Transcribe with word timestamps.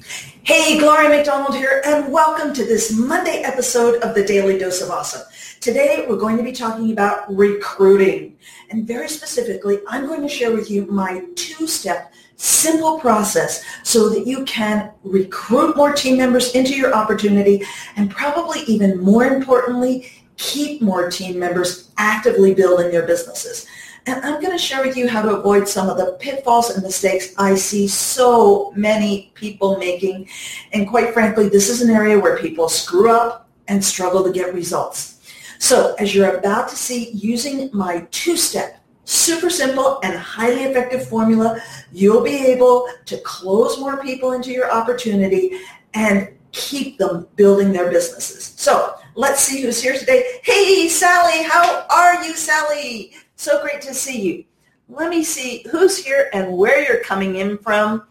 Hey, 0.00 0.78
Gloria 0.78 1.08
McDonald 1.08 1.56
here, 1.56 1.82
and 1.84 2.12
welcome 2.12 2.54
to 2.54 2.64
this 2.64 2.96
Monday 2.96 3.42
episode 3.42 4.00
of 4.02 4.14
the 4.14 4.24
Daily 4.24 4.56
Dose 4.56 4.80
of 4.80 4.90
Awesome. 4.90 5.22
Today, 5.60 6.06
we're 6.08 6.16
going 6.16 6.36
to 6.36 6.44
be 6.44 6.52
talking 6.52 6.92
about 6.92 7.34
recruiting. 7.34 8.36
And 8.70 8.86
very 8.86 9.08
specifically, 9.08 9.80
I'm 9.88 10.06
going 10.06 10.22
to 10.22 10.28
share 10.28 10.52
with 10.52 10.70
you 10.70 10.86
my 10.86 11.24
two-step 11.34 12.12
simple 12.36 13.00
process 13.00 13.64
so 13.82 14.08
that 14.10 14.24
you 14.24 14.44
can 14.44 14.92
recruit 15.02 15.76
more 15.76 15.92
team 15.92 16.16
members 16.16 16.54
into 16.54 16.76
your 16.76 16.94
opportunity 16.94 17.64
and 17.96 18.08
probably 18.08 18.60
even 18.68 19.00
more 19.00 19.24
importantly, 19.24 20.12
keep 20.36 20.80
more 20.80 21.10
team 21.10 21.40
members 21.40 21.90
actively 21.98 22.54
building 22.54 22.92
their 22.92 23.04
businesses. 23.04 23.66
And 24.08 24.24
I'm 24.24 24.40
going 24.40 24.52
to 24.52 24.58
share 24.58 24.82
with 24.82 24.96
you 24.96 25.06
how 25.06 25.20
to 25.20 25.36
avoid 25.36 25.68
some 25.68 25.90
of 25.90 25.98
the 25.98 26.16
pitfalls 26.18 26.70
and 26.70 26.82
mistakes 26.82 27.34
I 27.36 27.54
see 27.56 27.86
so 27.86 28.72
many 28.74 29.30
people 29.34 29.76
making. 29.76 30.30
And 30.72 30.88
quite 30.88 31.12
frankly, 31.12 31.50
this 31.50 31.68
is 31.68 31.82
an 31.82 31.90
area 31.90 32.18
where 32.18 32.38
people 32.38 32.70
screw 32.70 33.10
up 33.10 33.50
and 33.68 33.84
struggle 33.84 34.24
to 34.24 34.32
get 34.32 34.54
results. 34.54 35.30
So 35.58 35.94
as 35.98 36.14
you're 36.14 36.38
about 36.38 36.70
to 36.70 36.76
see, 36.76 37.10
using 37.10 37.68
my 37.74 38.08
two-step, 38.10 38.82
super 39.04 39.50
simple 39.50 40.00
and 40.02 40.16
highly 40.16 40.62
effective 40.62 41.06
formula, 41.06 41.60
you'll 41.92 42.24
be 42.24 42.46
able 42.46 42.88
to 43.04 43.18
close 43.18 43.78
more 43.78 43.98
people 44.02 44.32
into 44.32 44.50
your 44.52 44.72
opportunity 44.72 45.50
and 45.92 46.30
keep 46.52 46.96
them 46.96 47.28
building 47.36 47.72
their 47.72 47.90
businesses. 47.90 48.54
So 48.56 48.94
let's 49.16 49.40
see 49.40 49.60
who's 49.60 49.82
here 49.82 49.98
today. 49.98 50.40
Hey, 50.44 50.88
Sally, 50.88 51.42
how 51.42 51.86
are 51.90 52.24
you, 52.24 52.34
Sally? 52.34 53.12
So 53.38 53.62
great 53.62 53.80
to 53.82 53.94
see 53.94 54.20
you. 54.20 54.44
Let 54.88 55.10
me 55.10 55.22
see 55.22 55.64
who's 55.70 56.04
here 56.04 56.28
and 56.32 56.58
where 56.58 56.82
you're 56.82 57.04
coming 57.04 57.36
in 57.36 57.56
from. 57.58 58.08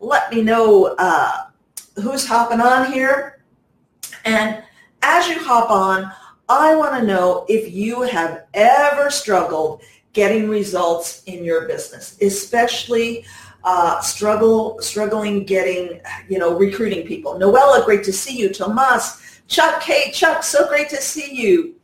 Let 0.00 0.30
me 0.30 0.42
know 0.42 0.94
uh, 0.98 1.46
who's 1.94 2.26
hopping 2.26 2.60
on 2.60 2.92
here. 2.92 3.42
And 4.26 4.62
as 5.00 5.28
you 5.28 5.38
hop 5.38 5.70
on, 5.70 6.12
I 6.50 6.76
want 6.76 6.94
to 7.00 7.06
know 7.06 7.46
if 7.48 7.72
you 7.72 8.02
have 8.02 8.44
ever 8.52 9.08
struggled 9.08 9.80
getting 10.12 10.46
results 10.46 11.22
in 11.24 11.42
your 11.42 11.66
business, 11.66 12.18
especially 12.20 13.24
uh, 13.64 13.98
struggle 14.00 14.78
struggling 14.82 15.44
getting 15.44 16.02
you 16.28 16.38
know 16.38 16.54
recruiting 16.54 17.06
people. 17.06 17.38
Noella, 17.38 17.82
great 17.86 18.04
to 18.04 18.12
see 18.12 18.36
you. 18.36 18.52
Tomas, 18.52 19.40
Chuck, 19.48 19.82
hey 19.82 20.10
Chuck, 20.12 20.42
so 20.42 20.68
great 20.68 20.90
to 20.90 20.96
see 20.96 21.34
you. 21.34 21.76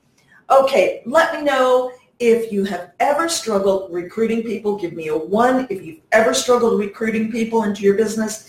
Okay, 0.51 1.03
let 1.07 1.35
me 1.35 1.41
know 1.43 1.91
if 2.23 2.53
you 2.53 2.63
have 2.63 2.93
ever 3.01 3.29
struggled 3.29 3.93
recruiting 3.93 4.45
people, 4.45 4.79
give 4.79 4.93
me 4.93 5.09
a 5.09 5.17
one. 5.17 5.67
If 5.71 5.85
you've 5.85 6.03
ever 6.13 6.33
struggled 6.33 6.79
recruiting 6.79 7.33
people 7.33 7.65
into 7.65 7.83
your 7.83 7.97
business, 7.97 8.49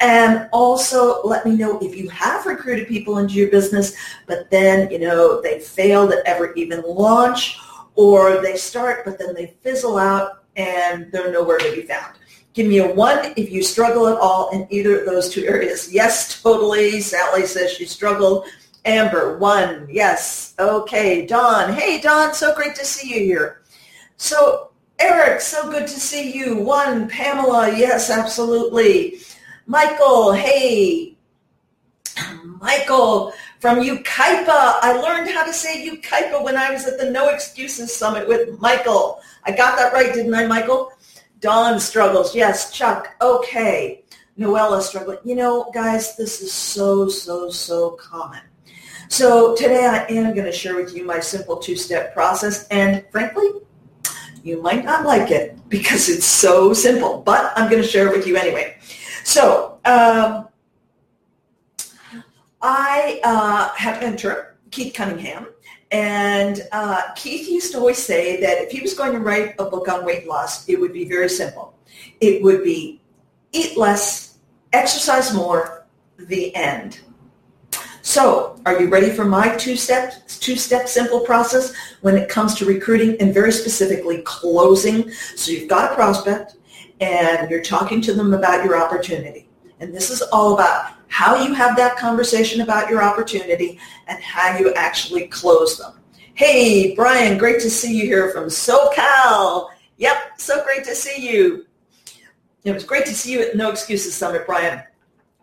and 0.00 0.46
also 0.52 1.22
let 1.22 1.46
me 1.46 1.56
know 1.56 1.78
if 1.78 1.96
you 1.96 2.10
have 2.10 2.44
recruited 2.44 2.86
people 2.86 3.16
into 3.18 3.34
your 3.34 3.50
business, 3.50 3.96
but 4.26 4.50
then, 4.50 4.90
you 4.90 4.98
know, 4.98 5.40
they 5.40 5.58
fail 5.58 6.06
to 6.06 6.22
ever 6.26 6.52
even 6.52 6.82
launch 6.82 7.58
or 7.94 8.42
they 8.42 8.56
start, 8.56 9.06
but 9.06 9.18
then 9.18 9.32
they 9.34 9.54
fizzle 9.62 9.96
out 9.96 10.44
and 10.56 11.10
they're 11.10 11.32
nowhere 11.32 11.58
to 11.58 11.72
be 11.74 11.82
found. 11.82 12.16
Give 12.52 12.66
me 12.66 12.78
a 12.78 12.92
one 12.92 13.32
if 13.38 13.50
you 13.50 13.62
struggle 13.62 14.06
at 14.06 14.18
all 14.18 14.50
in 14.50 14.66
either 14.70 15.00
of 15.00 15.06
those 15.06 15.30
two 15.30 15.46
areas. 15.46 15.90
Yes, 15.90 16.42
totally. 16.42 17.00
Sally 17.00 17.46
says 17.46 17.72
she 17.72 17.86
struggled 17.86 18.46
Amber, 18.84 19.38
one. 19.38 19.86
Yes. 19.90 20.54
Okay. 20.58 21.26
Don. 21.26 21.72
Hey, 21.72 22.00
Don. 22.00 22.34
So 22.34 22.54
great 22.54 22.74
to 22.76 22.84
see 22.84 23.14
you 23.14 23.24
here. 23.24 23.62
So, 24.16 24.70
Eric, 24.98 25.40
so 25.40 25.70
good 25.70 25.86
to 25.86 26.00
see 26.00 26.32
you. 26.32 26.56
One. 26.56 27.08
Pamela. 27.08 27.76
Yes, 27.76 28.10
absolutely. 28.10 29.18
Michael. 29.66 30.32
Hey. 30.32 31.16
Michael 32.60 33.32
from 33.58 33.78
Yucaipa. 33.78 34.76
I 34.82 35.00
learned 35.02 35.30
how 35.30 35.44
to 35.44 35.52
say 35.52 35.88
Yucaipa 35.88 36.42
when 36.42 36.56
I 36.56 36.70
was 36.70 36.86
at 36.86 36.98
the 36.98 37.10
No 37.10 37.28
Excuses 37.28 37.94
Summit 37.94 38.28
with 38.28 38.60
Michael. 38.60 39.20
I 39.44 39.52
got 39.52 39.76
that 39.78 39.92
right, 39.92 40.12
didn't 40.12 40.34
I, 40.34 40.46
Michael? 40.46 40.92
Don 41.40 41.80
struggles. 41.80 42.34
Yes. 42.34 42.70
Chuck. 42.70 43.14
Okay. 43.20 44.04
Noella 44.38 44.82
struggling. 44.82 45.18
You 45.24 45.36
know, 45.36 45.70
guys, 45.72 46.16
this 46.16 46.42
is 46.42 46.52
so, 46.52 47.08
so, 47.08 47.48
so 47.50 47.92
common. 47.92 48.40
So 49.08 49.54
today 49.54 49.86
I 49.86 50.04
am 50.12 50.34
going 50.34 50.46
to 50.46 50.52
share 50.52 50.76
with 50.76 50.94
you 50.94 51.04
my 51.04 51.20
simple 51.20 51.56
two-step 51.56 52.14
process 52.14 52.66
and 52.68 53.04
frankly, 53.10 53.48
you 54.42 54.60
might 54.60 54.84
not 54.84 55.04
like 55.04 55.30
it 55.30 55.58
because 55.68 56.08
it's 56.08 56.26
so 56.26 56.72
simple, 56.72 57.22
but 57.22 57.52
I'm 57.56 57.70
going 57.70 57.82
to 57.82 57.88
share 57.88 58.08
it 58.08 58.16
with 58.16 58.26
you 58.26 58.36
anyway. 58.36 58.76
So 59.24 59.78
um, 59.84 60.48
I 62.60 63.20
uh, 63.24 63.70
have 63.74 64.02
an 64.02 64.16
Keith 64.70 64.94
Cunningham, 64.94 65.46
and 65.90 66.66
uh, 66.72 67.12
Keith 67.14 67.48
used 67.48 67.72
to 67.72 67.78
always 67.78 67.98
say 67.98 68.40
that 68.40 68.60
if 68.60 68.72
he 68.72 68.80
was 68.80 68.94
going 68.94 69.12
to 69.12 69.20
write 69.20 69.54
a 69.58 69.64
book 69.64 69.88
on 69.88 70.04
weight 70.04 70.26
loss, 70.26 70.68
it 70.68 70.80
would 70.80 70.92
be 70.92 71.04
very 71.04 71.28
simple. 71.28 71.78
It 72.20 72.42
would 72.42 72.64
be 72.64 73.00
eat 73.52 73.76
less, 73.76 74.38
exercise 74.72 75.32
more, 75.32 75.86
the 76.18 76.54
end. 76.56 77.00
So 78.14 78.54
are 78.64 78.80
you 78.80 78.88
ready 78.88 79.10
for 79.10 79.24
my 79.24 79.56
two-step, 79.56 80.28
two-step 80.28 80.86
simple 80.86 81.18
process 81.18 81.74
when 82.00 82.16
it 82.16 82.28
comes 82.28 82.54
to 82.54 82.64
recruiting 82.64 83.20
and 83.20 83.34
very 83.34 83.50
specifically 83.50 84.22
closing? 84.22 85.10
So 85.10 85.50
you've 85.50 85.68
got 85.68 85.90
a 85.90 85.96
prospect 85.96 86.54
and 87.00 87.50
you're 87.50 87.60
talking 87.60 88.00
to 88.02 88.14
them 88.14 88.32
about 88.32 88.64
your 88.64 88.80
opportunity. 88.80 89.48
And 89.80 89.92
this 89.92 90.10
is 90.10 90.22
all 90.22 90.54
about 90.54 90.92
how 91.08 91.42
you 91.42 91.54
have 91.54 91.76
that 91.76 91.96
conversation 91.96 92.60
about 92.60 92.88
your 92.88 93.02
opportunity 93.02 93.80
and 94.06 94.22
how 94.22 94.58
you 94.58 94.72
actually 94.74 95.26
close 95.26 95.76
them. 95.76 95.94
Hey, 96.34 96.94
Brian, 96.94 97.36
great 97.36 97.60
to 97.62 97.68
see 97.68 97.98
you 97.98 98.04
here 98.04 98.30
from 98.30 98.44
SoCal. 98.44 99.70
Yep, 99.96 100.38
so 100.38 100.62
great 100.62 100.84
to 100.84 100.94
see 100.94 101.32
you. 101.32 101.66
It 102.62 102.70
was 102.70 102.84
great 102.84 103.06
to 103.06 103.12
see 103.12 103.32
you 103.32 103.40
at 103.40 103.56
No 103.56 103.72
Excuses 103.72 104.14
Summit, 104.14 104.46
Brian. 104.46 104.84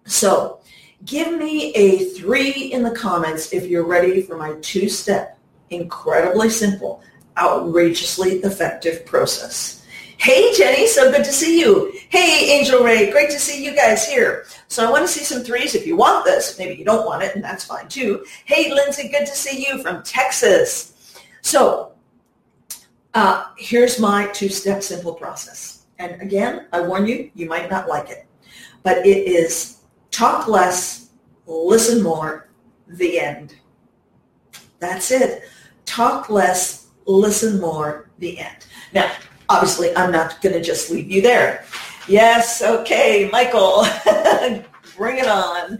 So 0.05 0.60
Give 1.05 1.37
me 1.37 1.73
a 1.73 2.05
three 2.11 2.51
in 2.51 2.83
the 2.83 2.91
comments 2.91 3.53
if 3.53 3.65
you're 3.65 3.85
ready 3.85 4.21
for 4.21 4.37
my 4.37 4.53
two-step, 4.61 5.37
incredibly 5.71 6.49
simple, 6.49 7.01
outrageously 7.37 8.33
effective 8.43 9.05
process. 9.05 9.83
Hey, 10.17 10.53
Jenny, 10.53 10.85
so 10.85 11.11
good 11.11 11.25
to 11.25 11.31
see 11.31 11.59
you. 11.59 11.91
Hey, 12.09 12.51
Angel 12.51 12.83
Ray, 12.83 13.09
great 13.09 13.31
to 13.31 13.39
see 13.39 13.65
you 13.65 13.75
guys 13.75 14.07
here. 14.07 14.45
So 14.67 14.87
I 14.87 14.91
want 14.91 15.03
to 15.03 15.11
see 15.11 15.23
some 15.23 15.43
threes 15.43 15.73
if 15.73 15.87
you 15.87 15.95
want 15.95 16.25
this. 16.25 16.59
Maybe 16.59 16.75
you 16.75 16.85
don't 16.85 17.07
want 17.07 17.23
it, 17.23 17.33
and 17.33 17.43
that's 17.43 17.63
fine 17.63 17.87
too. 17.87 18.23
Hey, 18.45 18.71
Lindsay, 18.71 19.09
good 19.09 19.25
to 19.25 19.35
see 19.35 19.65
you 19.67 19.81
from 19.81 20.03
Texas. 20.03 20.93
So 21.41 21.93
uh, 23.15 23.45
here's 23.57 23.99
my 23.99 24.27
two-step 24.27 24.83
simple 24.83 25.15
process. 25.15 25.85
And 25.97 26.21
again, 26.21 26.67
I 26.71 26.81
warn 26.81 27.07
you, 27.07 27.31
you 27.33 27.49
might 27.49 27.71
not 27.71 27.89
like 27.89 28.09
it, 28.11 28.27
but 28.83 28.99
it 28.99 29.27
is 29.27 29.80
talk 30.11 30.47
less, 30.47 31.09
listen 31.47 32.03
more, 32.03 32.49
the 32.87 33.19
end. 33.19 33.55
That's 34.79 35.11
it. 35.11 35.43
Talk 35.85 36.29
less, 36.29 36.87
listen 37.05 37.59
more, 37.59 38.09
the 38.19 38.39
end. 38.39 38.65
Now, 38.93 39.11
obviously, 39.49 39.95
I'm 39.95 40.11
not 40.11 40.41
going 40.41 40.53
to 40.53 40.61
just 40.61 40.91
leave 40.91 41.09
you 41.09 41.21
there. 41.21 41.65
Yes, 42.07 42.61
okay, 42.61 43.29
Michael, 43.31 43.85
bring 44.97 45.17
it 45.17 45.27
on. 45.27 45.79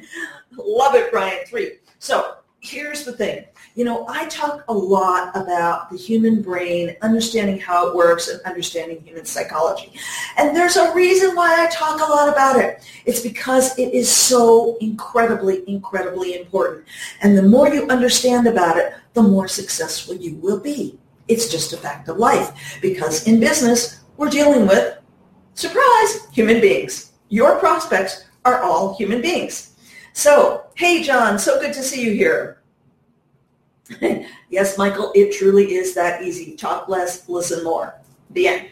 Love 0.58 0.96
it, 0.96 1.12
Brian. 1.12 1.46
Three. 1.46 1.80
So 2.00 2.38
here's 2.62 3.04
the 3.04 3.12
thing. 3.12 3.44
You 3.74 3.86
know, 3.86 4.06
I 4.08 4.28
talk 4.28 4.64
a 4.68 4.74
lot 4.74 5.36
about 5.36 5.90
the 5.90 5.98
human 5.98 6.42
brain, 6.42 6.96
understanding 7.02 7.60
how 7.60 7.90
it 7.90 7.96
works 7.96 8.28
and 8.28 8.40
understanding 8.42 9.02
human 9.02 9.26
psychology. 9.26 9.94
And 10.38 10.56
there's 10.56 10.78
a 10.78 10.94
reason 10.94 11.36
why 11.36 11.66
I 11.66 11.70
talk 11.72 12.00
a 12.00 12.12
lot 12.12 12.30
about 12.30 12.60
it. 12.60 12.84
It's 13.06 13.22
because 13.22 13.78
it 13.80 13.94
is 13.94 14.10
so 14.10 14.78
incredibly, 14.80 15.68
incredibly 15.68 16.40
important. 16.40 16.86
And 17.22 17.36
the 17.36 17.44
more 17.44 17.68
you 17.74 17.88
understand 17.88 18.48
about 18.48 18.78
it, 18.78 18.94
the 19.14 19.24
more 19.24 19.48
successful 19.48 20.16
you 20.16 20.36
will 20.36 20.60
be. 20.60 21.00
It's 21.28 21.50
just 21.50 21.74
a 21.74 21.78
fact 21.78 22.10
of 22.10 22.18
life. 22.18 22.80
Because 22.82 23.26
in 23.26 23.40
business, 23.40 24.02
we're 24.18 24.30
dealing 24.30 24.68
with, 24.68 24.98
surprise, 25.56 26.28
human 26.32 26.62
beings. 26.62 27.14
Your 27.30 27.58
prospects 27.58 28.26
are 28.46 28.62
all 28.62 28.96
human 28.96 29.22
beings. 29.22 29.76
So, 30.14 30.66
hey, 30.76 31.02
John, 31.02 31.40
so 31.40 31.60
good 31.60 31.74
to 31.74 31.82
see 31.82 32.04
you 32.04 32.12
here. 32.12 32.61
yes, 34.50 34.78
Michael, 34.78 35.12
it 35.16 35.34
truly 35.34 35.74
is 35.74 35.94
that 35.96 36.24
easy. 36.24 36.56
Talk 36.56 36.88
less, 36.88 37.28
listen 37.28 37.64
more. 37.64 37.96
The 38.32 38.48
end. 38.48 38.68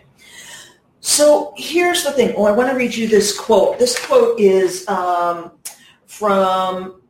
So 1.02 1.54
here's 1.58 2.04
the 2.04 2.12
thing. 2.12 2.34
Oh, 2.36 2.46
I 2.46 2.52
want 2.52 2.70
to 2.70 2.76
read 2.76 2.94
you 2.94 3.08
this 3.08 3.38
quote. 3.38 3.80
This 3.80 3.98
quote 4.06 4.40
is 4.40 4.88
um, 4.88 5.52
from 6.06 7.02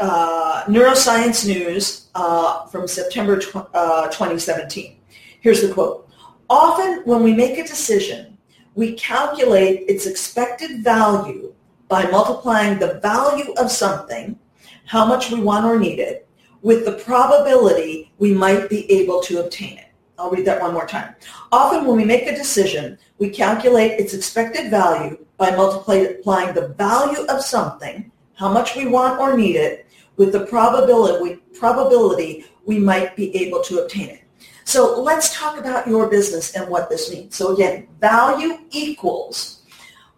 uh, 0.00 0.64
Neuroscience 0.64 1.46
News 1.46 2.08
uh, 2.14 2.66
from 2.66 2.88
September 2.88 3.38
tw- 3.38 3.68
uh, 3.74 4.06
2017. 4.08 4.98
Here's 5.40 5.60
the 5.60 5.72
quote. 5.72 6.08
Often 6.48 7.02
when 7.04 7.22
we 7.22 7.32
make 7.32 7.58
a 7.58 7.64
decision, 7.64 8.38
we 8.74 8.94
calculate 8.94 9.88
its 9.88 10.06
expected 10.06 10.82
value 10.82 11.54
by 11.88 12.10
multiplying 12.10 12.78
the 12.78 12.94
value 13.00 13.52
of 13.56 13.70
something, 13.70 14.38
how 14.86 15.04
much 15.04 15.30
we 15.30 15.40
want 15.40 15.64
or 15.64 15.78
need 15.78 16.00
it, 16.00 16.23
with 16.64 16.86
the 16.86 16.92
probability 17.04 18.10
we 18.18 18.32
might 18.32 18.68
be 18.70 18.90
able 18.90 19.20
to 19.20 19.44
obtain 19.44 19.76
it. 19.76 19.88
I'll 20.18 20.30
read 20.30 20.46
that 20.46 20.62
one 20.62 20.72
more 20.72 20.86
time. 20.86 21.14
Often 21.52 21.84
when 21.84 21.96
we 21.98 22.06
make 22.06 22.26
a 22.26 22.34
decision, 22.34 22.98
we 23.18 23.28
calculate 23.28 24.00
its 24.00 24.14
expected 24.14 24.70
value 24.70 25.24
by 25.36 25.50
multiplying 25.50 26.54
the 26.54 26.74
value 26.78 27.26
of 27.26 27.42
something, 27.42 28.10
how 28.34 28.50
much 28.50 28.76
we 28.76 28.86
want 28.86 29.20
or 29.20 29.36
need 29.36 29.56
it, 29.56 29.86
with 30.16 30.32
the 30.32 30.46
probability, 30.46 31.36
probability 31.52 32.46
we 32.64 32.78
might 32.78 33.14
be 33.14 33.36
able 33.36 33.60
to 33.64 33.82
obtain 33.82 34.08
it. 34.08 34.22
So 34.64 35.02
let's 35.02 35.36
talk 35.36 35.58
about 35.58 35.86
your 35.86 36.08
business 36.08 36.56
and 36.56 36.70
what 36.70 36.88
this 36.88 37.12
means. 37.12 37.36
So 37.36 37.52
again, 37.52 37.88
value 38.00 38.60
equals 38.70 39.62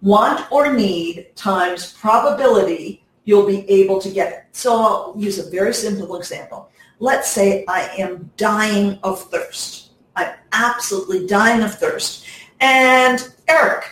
want 0.01 0.47
or 0.53 0.73
need 0.73 1.35
times 1.35 1.93
probability 1.95 3.03
you'll 3.27 3.47
be 3.47 3.69
able 3.69 4.01
to 4.01 4.09
get 4.09 4.33
it. 4.33 4.45
So 4.53 4.75
I'll 4.75 5.15
use 5.19 5.39
a 5.39 5.51
very 5.51 5.75
simple 5.75 6.17
example. 6.17 6.71
Let's 6.99 7.31
say 7.31 7.67
I 7.69 7.91
am 7.99 8.31
dying 8.39 8.99
of 9.03 9.23
thirst. 9.31 9.91
I'm 10.15 10.33
absolutely 10.53 11.27
dying 11.27 11.63
of 11.63 11.75
thirst. 11.75 12.25
And 12.61 13.29
Eric, 13.49 13.85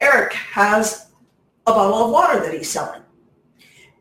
Eric 0.00 0.32
has 0.34 1.08
a 1.66 1.72
bottle 1.72 2.04
of 2.04 2.10
water 2.12 2.40
that 2.40 2.54
he's 2.54 2.70
selling. 2.70 3.02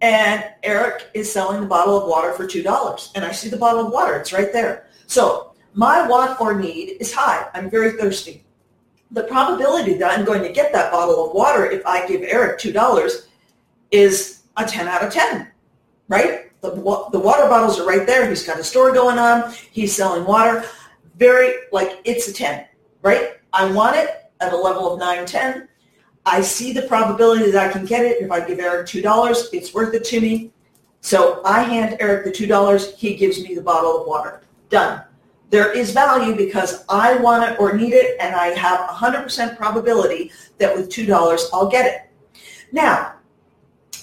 And 0.02 0.44
Eric 0.62 1.10
is 1.16 1.32
selling 1.32 1.62
the 1.62 1.68
bottle 1.68 2.00
of 2.00 2.08
water 2.08 2.34
for 2.34 2.46
$2. 2.46 3.12
And 3.16 3.26
I 3.26 3.32
see 3.32 3.50
the 3.50 3.58
bottle 3.58 3.88
of 3.88 3.92
water. 3.92 4.16
It's 4.18 4.32
right 4.32 4.54
there. 4.54 4.88
So 5.08 5.56
my 5.74 6.08
want 6.08 6.40
or 6.40 6.54
need 6.54 6.98
is 7.00 7.14
high. 7.14 7.48
I'm 7.56 7.70
very 7.70 7.94
thirsty. 7.94 8.46
The 9.12 9.24
probability 9.24 9.94
that 9.96 10.12
I'm 10.12 10.26
going 10.26 10.44
to 10.44 10.52
get 10.52 10.74
that 10.74 10.92
bottle 10.92 11.26
of 11.26 11.34
water 11.34 11.66
if 11.66 11.84
I 11.86 12.06
give 12.06 12.22
Eric 12.22 12.60
$2 12.60 13.28
is 13.90 14.37
a 14.58 14.66
10 14.66 14.88
out 14.88 15.04
of 15.04 15.14
10, 15.14 15.48
right? 16.08 16.52
The, 16.62 16.72
the 16.72 17.20
water 17.20 17.48
bottles 17.48 17.80
are 17.80 17.88
right 17.88 18.06
there. 18.06 18.28
He's 18.28 18.46
got 18.46 18.60
a 18.60 18.64
store 18.64 18.92
going 18.92 19.18
on. 19.18 19.54
He's 19.72 19.96
selling 19.96 20.26
water. 20.26 20.66
Very, 21.18 21.54
like, 21.72 22.00
it's 22.04 22.28
a 22.28 22.34
10, 22.34 22.66
right? 23.02 23.38
I 23.54 23.72
want 23.72 23.96
it 23.96 24.10
at 24.40 24.54
a 24.54 24.58
level 24.58 24.94
of 24.94 25.00
9, 25.00 25.26
10. 25.26 25.68
I 26.26 26.42
see 26.42 26.74
the 26.74 26.82
probability 26.84 27.52
that 27.52 27.70
I 27.70 27.72
can 27.72 27.86
get 27.86 28.04
it. 28.04 28.22
If 28.22 28.32
I 28.32 28.46
give 28.46 28.60
Eric 28.60 28.88
$2, 28.88 29.54
it's 29.54 29.74
worth 29.74 29.94
it 29.94 30.04
to 30.06 30.20
me. 30.20 30.52
So 31.02 31.42
I 31.46 31.62
hand 31.62 31.96
Eric 32.00 32.26
the 32.26 32.32
$2. 32.32 32.96
He 32.96 33.16
gives 33.16 33.42
me 33.42 33.56
the 33.56 33.62
bottle 33.62 34.02
of 34.02 34.08
water. 34.08 34.42
Done. 34.70 35.04
There 35.50 35.72
is 35.72 35.92
value 35.92 36.36
because 36.36 36.84
I 36.90 37.16
want 37.16 37.50
it 37.50 37.60
or 37.60 37.78
need 37.78 37.94
it, 37.94 38.18
and 38.20 38.36
I 38.36 38.48
have 38.48 38.90
100% 38.90 39.56
probability 39.56 40.32
that 40.58 40.76
with 40.76 40.90
$2 40.90 41.42
I'll 41.54 41.70
get 41.70 41.86
it. 41.86 42.42
Now, 42.74 43.14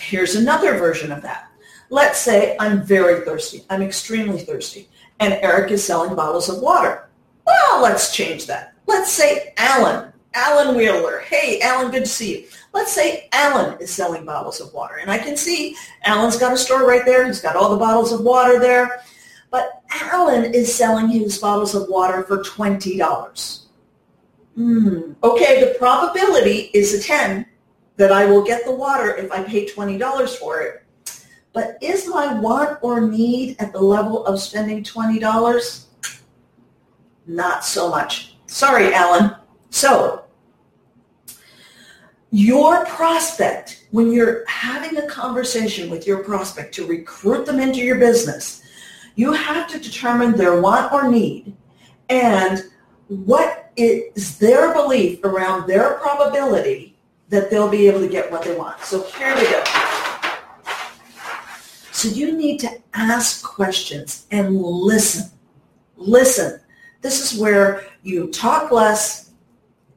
here's 0.04 0.36
another 0.36 0.76
version 0.78 1.12
of 1.12 1.22
that. 1.22 1.50
Let's 1.90 2.18
say 2.18 2.56
I'm 2.60 2.82
very 2.82 3.24
thirsty. 3.24 3.64
I'm 3.70 3.82
extremely 3.82 4.40
thirsty, 4.40 4.88
and 5.20 5.34
Eric 5.34 5.70
is 5.70 5.84
selling 5.84 6.14
bottles 6.14 6.48
of 6.48 6.60
water. 6.60 7.08
Well, 7.46 7.82
let's 7.82 8.14
change 8.14 8.46
that. 8.46 8.74
Let's 8.86 9.12
say 9.12 9.54
Alan 9.56 10.12
Alan 10.34 10.76
Wheeler. 10.76 11.20
Hey, 11.20 11.60
Alan, 11.60 11.90
good 11.90 12.04
to 12.04 12.10
see 12.10 12.40
you. 12.40 12.48
Let's 12.72 12.92
say 12.92 13.28
Alan 13.32 13.80
is 13.80 13.90
selling 13.90 14.24
bottles 14.24 14.60
of 14.60 14.72
water. 14.74 14.96
And 14.96 15.10
I 15.10 15.18
can 15.18 15.36
see 15.36 15.76
Alan's 16.04 16.36
got 16.36 16.52
a 16.52 16.56
store 16.56 16.86
right 16.86 17.04
there. 17.04 17.24
He's 17.24 17.40
got 17.40 17.56
all 17.56 17.70
the 17.70 17.76
bottles 17.76 18.12
of 18.12 18.20
water 18.20 18.58
there. 18.58 19.02
But 19.50 19.82
Alan 19.90 20.52
is 20.52 20.74
selling 20.74 21.08
his 21.08 21.38
bottles 21.38 21.74
of 21.74 21.88
water 21.88 22.24
for 22.24 22.38
$20. 22.38 23.60
Hmm. 24.56 25.12
Okay, 25.22 25.60
the 25.60 25.76
probability 25.78 26.70
is 26.74 26.94
a 26.94 27.00
10 27.00 27.46
that 27.96 28.12
I 28.12 28.26
will 28.26 28.42
get 28.42 28.64
the 28.64 28.74
water 28.74 29.14
if 29.14 29.30
I 29.30 29.42
pay 29.42 29.66
$20 29.66 30.36
for 30.36 30.60
it. 30.60 30.82
But 31.52 31.78
is 31.80 32.08
my 32.08 32.38
want 32.38 32.78
or 32.82 33.00
need 33.00 33.56
at 33.60 33.72
the 33.72 33.80
level 33.80 34.26
of 34.26 34.40
spending 34.40 34.82
$20? 34.82 35.84
Not 37.26 37.64
so 37.64 37.88
much. 37.88 38.36
Sorry, 38.46 38.92
Alan. 38.92 39.36
So 39.70 40.24
your 42.30 42.84
prospect, 42.86 43.86
when 43.92 44.12
you're 44.12 44.44
having 44.48 44.98
a 44.98 45.06
conversation 45.06 45.88
with 45.88 46.04
your 46.04 46.24
prospect 46.24 46.74
to 46.74 46.86
recruit 46.86 47.46
them 47.46 47.60
into 47.60 47.78
your 47.78 47.98
business, 47.98 48.60
you 49.14 49.32
have 49.32 49.68
to 49.68 49.78
determine 49.78 50.32
their 50.32 50.60
want 50.60 50.92
or 50.92 51.08
need 51.08 51.54
and 52.08 52.64
what 53.06 53.72
is 53.76 54.38
their 54.38 54.72
belief 54.72 55.22
around 55.24 55.68
their 55.68 55.94
probability 55.94 56.93
that 57.28 57.50
they'll 57.50 57.70
be 57.70 57.88
able 57.88 58.00
to 58.00 58.08
get 58.08 58.30
what 58.30 58.42
they 58.42 58.56
want. 58.56 58.80
So 58.80 59.02
here 59.02 59.34
we 59.34 59.42
go. 59.42 59.62
So 61.92 62.08
you 62.08 62.36
need 62.36 62.58
to 62.60 62.70
ask 62.92 63.42
questions 63.42 64.26
and 64.30 64.60
listen. 64.60 65.30
Listen. 65.96 66.60
This 67.00 67.20
is 67.20 67.38
where 67.38 67.86
you 68.02 68.28
talk 68.28 68.70
less 68.70 69.30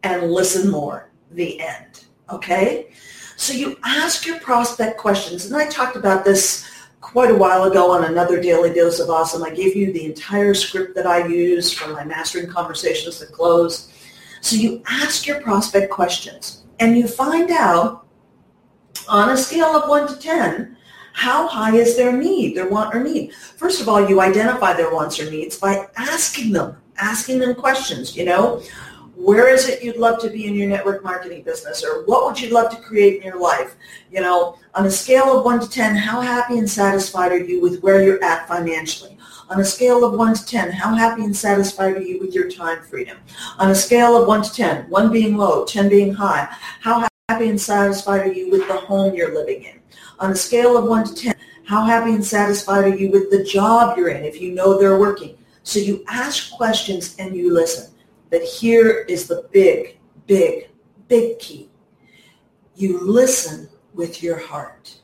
and 0.04 0.32
listen 0.32 0.70
more. 0.70 1.10
The 1.32 1.60
end. 1.60 2.06
Okay? 2.30 2.92
So 3.36 3.54
you 3.54 3.78
ask 3.84 4.26
your 4.26 4.40
prospect 4.40 4.98
questions. 4.98 5.46
And 5.46 5.56
I 5.56 5.68
talked 5.68 5.96
about 5.96 6.24
this 6.24 6.70
quite 7.02 7.32
a 7.32 7.36
while 7.36 7.66
ago 7.66 7.92
on 7.92 8.06
another 8.06 8.42
Daily 8.42 8.74
Dose 8.74 9.00
of 9.00 9.10
Awesome. 9.10 9.44
I 9.44 9.50
gave 9.50 9.76
you 9.76 9.94
the 9.94 10.06
entire 10.06 10.54
script 10.54 10.96
that 10.96 11.06
I 11.08 11.28
use 11.28 11.72
for 11.72 11.92
my 11.94 12.04
Mastering 12.04 12.48
Conversations 12.48 13.20
to 13.20 13.26
Close. 13.28 13.92
So 14.42 14.56
you 14.56 14.82
ask 14.88 15.28
your 15.28 15.42
prospect 15.42 15.92
questions 15.92 16.64
and 16.80 16.98
you 16.98 17.08
find 17.08 17.52
out 17.52 18.06
on 19.08 19.30
a 19.30 19.38
scale 19.38 19.76
of 19.76 19.90
1 19.90 20.08
to 20.08 20.20
10, 20.20 20.78
how 21.14 21.48
high 21.48 21.76
is 21.76 21.96
their 21.96 22.12
need, 22.12 22.56
their 22.56 22.70
want 22.70 22.94
or 22.94 23.04
need? 23.04 23.34
First 23.34 23.82
of 23.82 23.90
all, 23.90 24.08
you 24.08 24.22
identify 24.22 24.74
their 24.74 24.94
wants 24.94 25.20
or 25.20 25.30
needs 25.32 25.58
by 25.58 25.88
asking 25.96 26.52
them, 26.52 26.78
asking 26.98 27.40
them 27.40 27.56
questions, 27.56 28.16
you 28.16 28.26
know? 28.26 28.62
Where 29.16 29.50
is 29.52 29.68
it 29.68 29.84
you'd 29.84 29.98
love 29.98 30.20
to 30.22 30.30
be 30.30 30.46
in 30.46 30.54
your 30.54 30.70
network 30.70 31.04
marketing 31.04 31.42
business 31.42 31.84
or 31.84 32.06
what 32.06 32.26
would 32.26 32.40
you 32.40 32.54
love 32.54 32.70
to 32.70 32.82
create 32.82 33.18
in 33.18 33.24
your 33.24 33.40
life? 33.40 33.76
You 34.12 34.22
know 34.22 34.60
on 34.76 34.86
a 34.86 34.92
scale 34.92 35.36
of 35.36 35.44
1 35.44 35.62
to 35.62 35.70
10 35.70 35.96
how 35.96 36.22
happy 36.22 36.60
and 36.60 36.70
satisfied 36.70 37.32
are 37.32 37.44
you 37.44 37.60
with 37.60 37.82
where 37.82 38.04
you're 38.04 38.24
at 38.24 38.48
financially 38.48 39.18
on 39.50 39.60
a 39.60 39.66
scale 39.66 40.04
of 40.04 40.14
1 40.14 40.34
to 40.36 40.46
10 40.46 40.72
how 40.72 40.94
happy 40.94 41.24
and 41.24 41.36
satisfied 41.36 41.96
are 41.96 42.02
you 42.02 42.20
with 42.20 42.34
your 42.34 42.50
time 42.50 42.82
freedom 42.84 43.18
on 43.60 43.72
a 43.72 43.76
scale 43.76 44.16
of 44.16 44.28
1 44.28 44.44
to 44.44 44.54
10 44.54 44.90
1 44.90 45.12
being 45.12 45.38
low 45.38 45.66
10 45.66 45.90
being 45.90 46.14
high 46.14 46.48
how 46.82 47.08
happy 47.30 47.50
and 47.50 47.60
satisfied 47.60 48.22
are 48.22 48.34
you 48.34 48.50
with 48.52 48.68
the 48.68 48.78
home 48.78 49.14
you're 49.14 49.34
living 49.34 49.64
in 49.64 49.80
on 50.20 50.32
a 50.32 50.36
scale 50.36 50.78
of 50.78 50.86
1 50.86 51.06
to 51.06 51.16
10 51.16 51.36
how 51.66 51.84
happy 51.84 52.14
and 52.14 52.26
satisfied 52.26 52.86
are 52.86 52.96
you 52.96 53.12
with 53.12 53.30
the 53.32 53.44
job 53.44 53.98
you're 53.98 54.10
in 54.10 54.24
if 54.24 54.42
you 54.42 54.54
know 54.54 54.80
they're 54.80 55.00
working 55.00 55.38
so 55.64 55.80
you 55.80 56.04
ask 56.08 56.52
questions 56.52 57.16
and 57.20 57.36
you 57.36 57.54
listen 57.54 57.94
but 58.30 58.44
here 58.44 59.06
is 59.08 59.28
the 59.28 59.48
big, 59.52 59.98
big, 60.26 60.70
big 61.08 61.40
key. 61.40 61.70
You 62.76 63.00
listen 63.00 63.70
with 63.94 64.22
your 64.22 64.38
heart, 64.38 65.00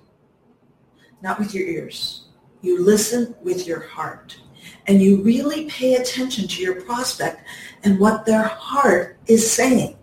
not 1.21 1.39
with 1.39 1.53
your 1.53 1.67
ears. 1.67 2.22
You 2.63 2.81
listen 2.81 3.35
with 3.43 3.67
your 3.67 3.81
heart. 3.81 4.39
And 4.87 5.01
you 5.01 5.21
really 5.21 5.69
pay 5.69 5.95
attention 5.95 6.47
to 6.47 6.61
your 6.61 6.81
prospect 6.81 7.45
and 7.83 7.99
what 7.99 8.25
their 8.25 8.43
heart 8.43 9.17
is 9.27 9.49
saying. 9.49 9.97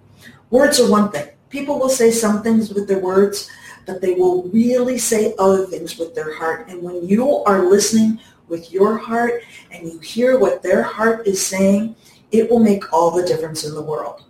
Words 0.51 0.79
are 0.79 0.91
one 0.91 1.11
thing. 1.11 1.29
People 1.49 1.79
will 1.79 1.89
say 1.89 2.11
some 2.11 2.43
things 2.43 2.73
with 2.73 2.87
their 2.87 2.99
words, 2.99 3.51
but 3.87 4.03
they 4.03 4.13
will 4.13 4.45
really 4.49 4.99
say 4.99 5.35
other 5.39 5.65
things 5.65 5.99
with 5.99 6.15
their 6.15 6.35
heart. 6.37 6.69
And 6.69 6.83
when 6.83 7.07
you 7.09 7.37
are 7.45 7.65
listening 7.65 8.21
with 8.49 8.71
your 8.71 8.99
heart 8.99 9.43
and 9.71 9.91
you 9.91 9.99
hear 10.01 10.39
what 10.39 10.63
their 10.63 10.83
heart 10.83 11.27
is 11.27 11.45
saying, 11.45 11.97
it 12.31 12.51
will 12.51 12.61
make 12.61 12.93
all 12.93 13.11
the 13.11 13.27
difference 13.27 13.65
in 13.65 13.75
the 13.75 13.83
world. 13.83 14.25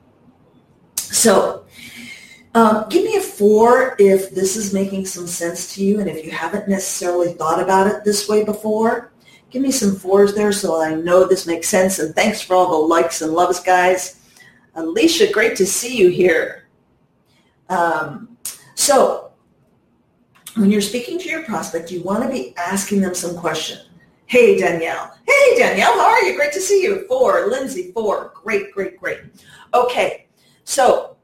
So 0.94 1.64
um, 2.54 2.87
give 2.88 3.04
me 3.04 3.16
a 3.16 3.21
four 3.21 3.95
if 3.99 4.30
this 4.35 4.57
is 4.57 4.75
making 4.75 5.07
some 5.07 5.26
sense 5.26 5.75
to 5.75 5.85
you 5.85 6.00
and 6.00 6.09
if 6.09 6.25
you 6.25 6.33
haven't 6.33 6.69
necessarily 6.69 7.33
thought 7.35 7.62
about 7.62 7.87
it 7.87 8.04
this 8.04 8.28
way 8.28 8.45
before. 8.45 9.12
Give 9.50 9.62
me 9.62 9.71
some 9.71 9.97
fours 9.97 10.35
there 10.35 10.52
so 10.52 10.80
I 10.80 10.95
know 10.95 11.26
this 11.26 11.47
makes 11.47 11.69
sense. 11.69 11.99
And 11.99 12.14
thanks 12.14 12.40
for 12.40 12.54
all 12.54 12.71
the 12.71 12.87
likes 12.87 13.23
and 13.23 13.33
loves, 13.33 13.61
guys. 13.61 14.21
Alicia, 14.75 15.33
great 15.33 15.57
to 15.57 15.66
see 15.66 15.97
you 15.97 16.09
here. 16.09 16.69
Um, 17.69 18.37
so 18.75 19.33
when 20.57 20.71
you're 20.71 20.80
speaking 20.80 21.19
to 21.19 21.28
your 21.28 21.45
prospect, 21.45 21.90
you 21.90 22.02
want 22.02 22.23
to 22.25 22.28
be 22.28 22.54
asking 22.57 23.00
them 23.00 23.14
some 23.14 23.37
questions. 23.37 23.88
Hey, 24.26 24.59
Danielle. 24.59 25.16
Hey, 25.26 25.57
Danielle, 25.57 25.95
how 25.95 26.11
are 26.11 26.23
you? 26.23 26.37
Great 26.37 26.52
to 26.52 26.61
see 26.61 26.83
you. 26.83 27.07
Four. 27.09 27.49
Lindsay, 27.49 27.90
four. 27.92 28.33
Great, 28.35 28.73
great, 28.73 28.99
great. 28.99 29.21
Okay, 29.75 30.26
so 30.64 31.16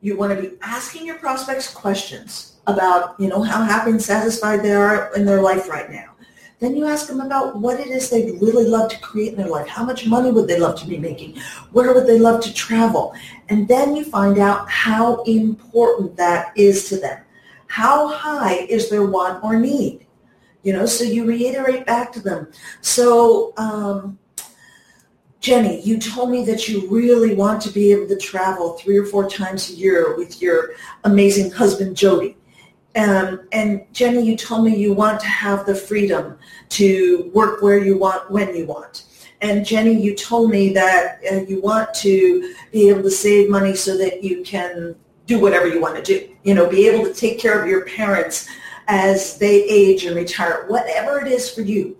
you 0.00 0.16
want 0.16 0.34
to 0.34 0.48
be 0.48 0.56
asking 0.62 1.06
your 1.06 1.18
prospects 1.18 1.72
questions 1.72 2.56
about, 2.66 3.18
you 3.18 3.28
know, 3.28 3.42
how 3.42 3.62
happy 3.62 3.90
and 3.90 4.02
satisfied 4.02 4.62
they 4.62 4.72
are 4.72 5.14
in 5.16 5.24
their 5.24 5.42
life 5.42 5.68
right 5.68 5.90
now. 5.90 6.14
Then 6.60 6.76
you 6.76 6.86
ask 6.86 7.06
them 7.06 7.20
about 7.20 7.56
what 7.56 7.78
it 7.78 7.86
is 7.88 8.10
they'd 8.10 8.40
really 8.40 8.66
love 8.66 8.90
to 8.90 9.00
create 9.00 9.32
in 9.32 9.38
their 9.38 9.48
life. 9.48 9.68
How 9.68 9.84
much 9.84 10.06
money 10.06 10.30
would 10.30 10.48
they 10.48 10.58
love 10.58 10.78
to 10.80 10.86
be 10.86 10.98
making? 10.98 11.38
Where 11.72 11.94
would 11.94 12.06
they 12.06 12.18
love 12.18 12.40
to 12.42 12.52
travel? 12.52 13.14
And 13.48 13.68
then 13.68 13.94
you 13.94 14.04
find 14.04 14.38
out 14.38 14.68
how 14.68 15.22
important 15.22 16.16
that 16.16 16.52
is 16.56 16.88
to 16.88 16.96
them. 16.96 17.22
How 17.68 18.08
high 18.08 18.66
is 18.68 18.90
their 18.90 19.06
want 19.06 19.44
or 19.44 19.58
need? 19.58 20.06
You 20.64 20.72
know, 20.72 20.86
so 20.86 21.04
you 21.04 21.24
reiterate 21.24 21.86
back 21.86 22.12
to 22.12 22.20
them. 22.20 22.48
So, 22.80 23.52
um, 23.56 24.18
Jenny, 25.40 25.80
you 25.82 25.98
told 25.98 26.30
me 26.30 26.44
that 26.44 26.68
you 26.68 26.88
really 26.88 27.34
want 27.34 27.62
to 27.62 27.70
be 27.70 27.92
able 27.92 28.08
to 28.08 28.16
travel 28.16 28.72
three 28.72 28.98
or 28.98 29.04
four 29.04 29.28
times 29.30 29.70
a 29.70 29.74
year 29.74 30.16
with 30.16 30.42
your 30.42 30.72
amazing 31.04 31.50
husband, 31.50 31.96
Jody. 31.96 32.36
Um, 32.96 33.46
and 33.52 33.86
Jenny, 33.92 34.22
you 34.22 34.36
told 34.36 34.64
me 34.64 34.76
you 34.76 34.92
want 34.92 35.20
to 35.20 35.26
have 35.26 35.64
the 35.64 35.74
freedom 35.74 36.36
to 36.70 37.30
work 37.32 37.62
where 37.62 37.78
you 37.78 37.96
want, 37.96 38.28
when 38.30 38.56
you 38.56 38.66
want. 38.66 39.04
And 39.40 39.64
Jenny, 39.64 39.92
you 39.92 40.16
told 40.16 40.50
me 40.50 40.72
that 40.72 41.20
uh, 41.30 41.36
you 41.42 41.60
want 41.60 41.94
to 41.94 42.54
be 42.72 42.88
able 42.88 43.02
to 43.02 43.10
save 43.10 43.48
money 43.48 43.76
so 43.76 43.96
that 43.96 44.24
you 44.24 44.42
can 44.42 44.96
do 45.26 45.38
whatever 45.38 45.68
you 45.68 45.80
want 45.80 45.94
to 45.96 46.02
do. 46.02 46.28
You 46.42 46.54
know, 46.54 46.68
be 46.68 46.88
able 46.88 47.04
to 47.04 47.14
take 47.14 47.38
care 47.38 47.62
of 47.62 47.68
your 47.68 47.84
parents 47.84 48.48
as 48.88 49.38
they 49.38 49.62
age 49.64 50.04
and 50.04 50.16
retire, 50.16 50.64
whatever 50.66 51.20
it 51.20 51.30
is 51.30 51.48
for 51.48 51.60
you. 51.60 51.96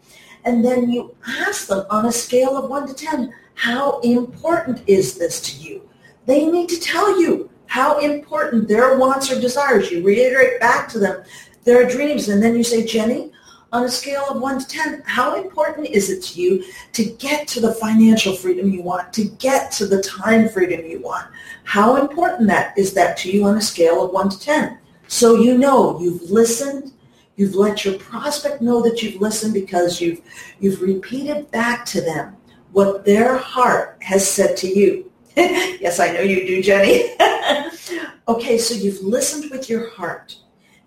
And 0.49 0.65
then 0.65 0.91
you 0.91 1.15
ask 1.27 1.67
them 1.67 1.85
on 1.91 2.07
a 2.07 2.13
scale 2.13 2.57
of 2.57 2.71
1 2.71 2.89
to 2.89 2.95
10, 2.95 3.35
how 3.55 4.01
important 4.01 4.83
is 4.87 5.19
this 5.19 5.43
to 5.43 5.63
you? 5.63 5.87
They 6.25 6.47
need 6.47 6.71
to 6.71 6.81
tell 6.81 7.21
you 7.21 7.51
how 7.67 7.99
important 7.99 8.67
their 8.67 8.97
wants 8.97 9.31
or 9.31 9.39
desires. 9.39 9.91
You 9.91 10.03
reiterate 10.03 10.59
back 10.59 10.89
to 10.89 10.99
them 10.99 11.23
their 11.65 11.87
dreams. 11.87 12.31
And 12.31 12.43
then 12.43 12.57
you 12.57 12.65
say, 12.65 12.87
Jenny, 12.87 13.31
on 13.75 13.85
a 13.85 13.91
scale 13.91 14.25
of 14.31 14.41
1 14.41 14.61
to 14.61 14.67
10, 14.67 15.03
how 15.05 15.37
important 15.37 15.89
is 15.89 16.09
it 16.09 16.23
to 16.23 16.41
you 16.41 16.65
to 16.95 17.05
get 17.05 17.47
to 17.49 17.61
the 17.61 17.75
financial 17.75 18.35
freedom 18.35 18.71
you 18.71 18.81
want, 18.81 19.13
to 19.13 19.25
get 19.25 19.71
to 19.73 19.85
the 19.85 20.03
time 20.03 20.49
freedom 20.49 20.87
you 20.87 21.03
want? 21.03 21.27
How 21.65 21.97
important 21.97 22.49
that 22.49 22.73
is 22.79 22.95
that 22.95 23.19
to 23.19 23.31
you 23.31 23.45
on 23.45 23.59
a 23.59 23.61
scale 23.61 24.03
of 24.03 24.13
1 24.13 24.31
to 24.31 24.41
10? 24.41 24.79
So 25.09 25.35
you 25.35 25.59
know 25.59 26.01
you've 26.01 26.31
listened, 26.31 26.93
you've 27.39 27.55
let 27.55 27.85
your 27.85 27.97
prospect 27.99 28.61
know 28.61 28.83
that 28.83 29.01
you've 29.01 29.23
listened 29.23 29.55
because 29.55 30.01
you've, 30.01 30.21
you've 30.59 30.83
repeated 30.83 31.51
back 31.53 31.87
to 31.87 32.01
them 32.01 32.37
what 32.73 33.05
their 33.05 33.39
heart 33.39 33.97
has 34.03 34.29
said 34.29 34.57
to 34.59 34.67
you. 34.67 35.11
yes, 35.37 36.01
I 36.01 36.11
know 36.11 36.21
you 36.21 36.47
do, 36.47 36.61
Jenny. 36.61 37.15
okay, 38.29 38.59
so 38.59 38.75
you've 38.75 39.01
listened 39.03 39.51
with 39.53 39.71
your 39.71 39.89
heart 39.91 40.37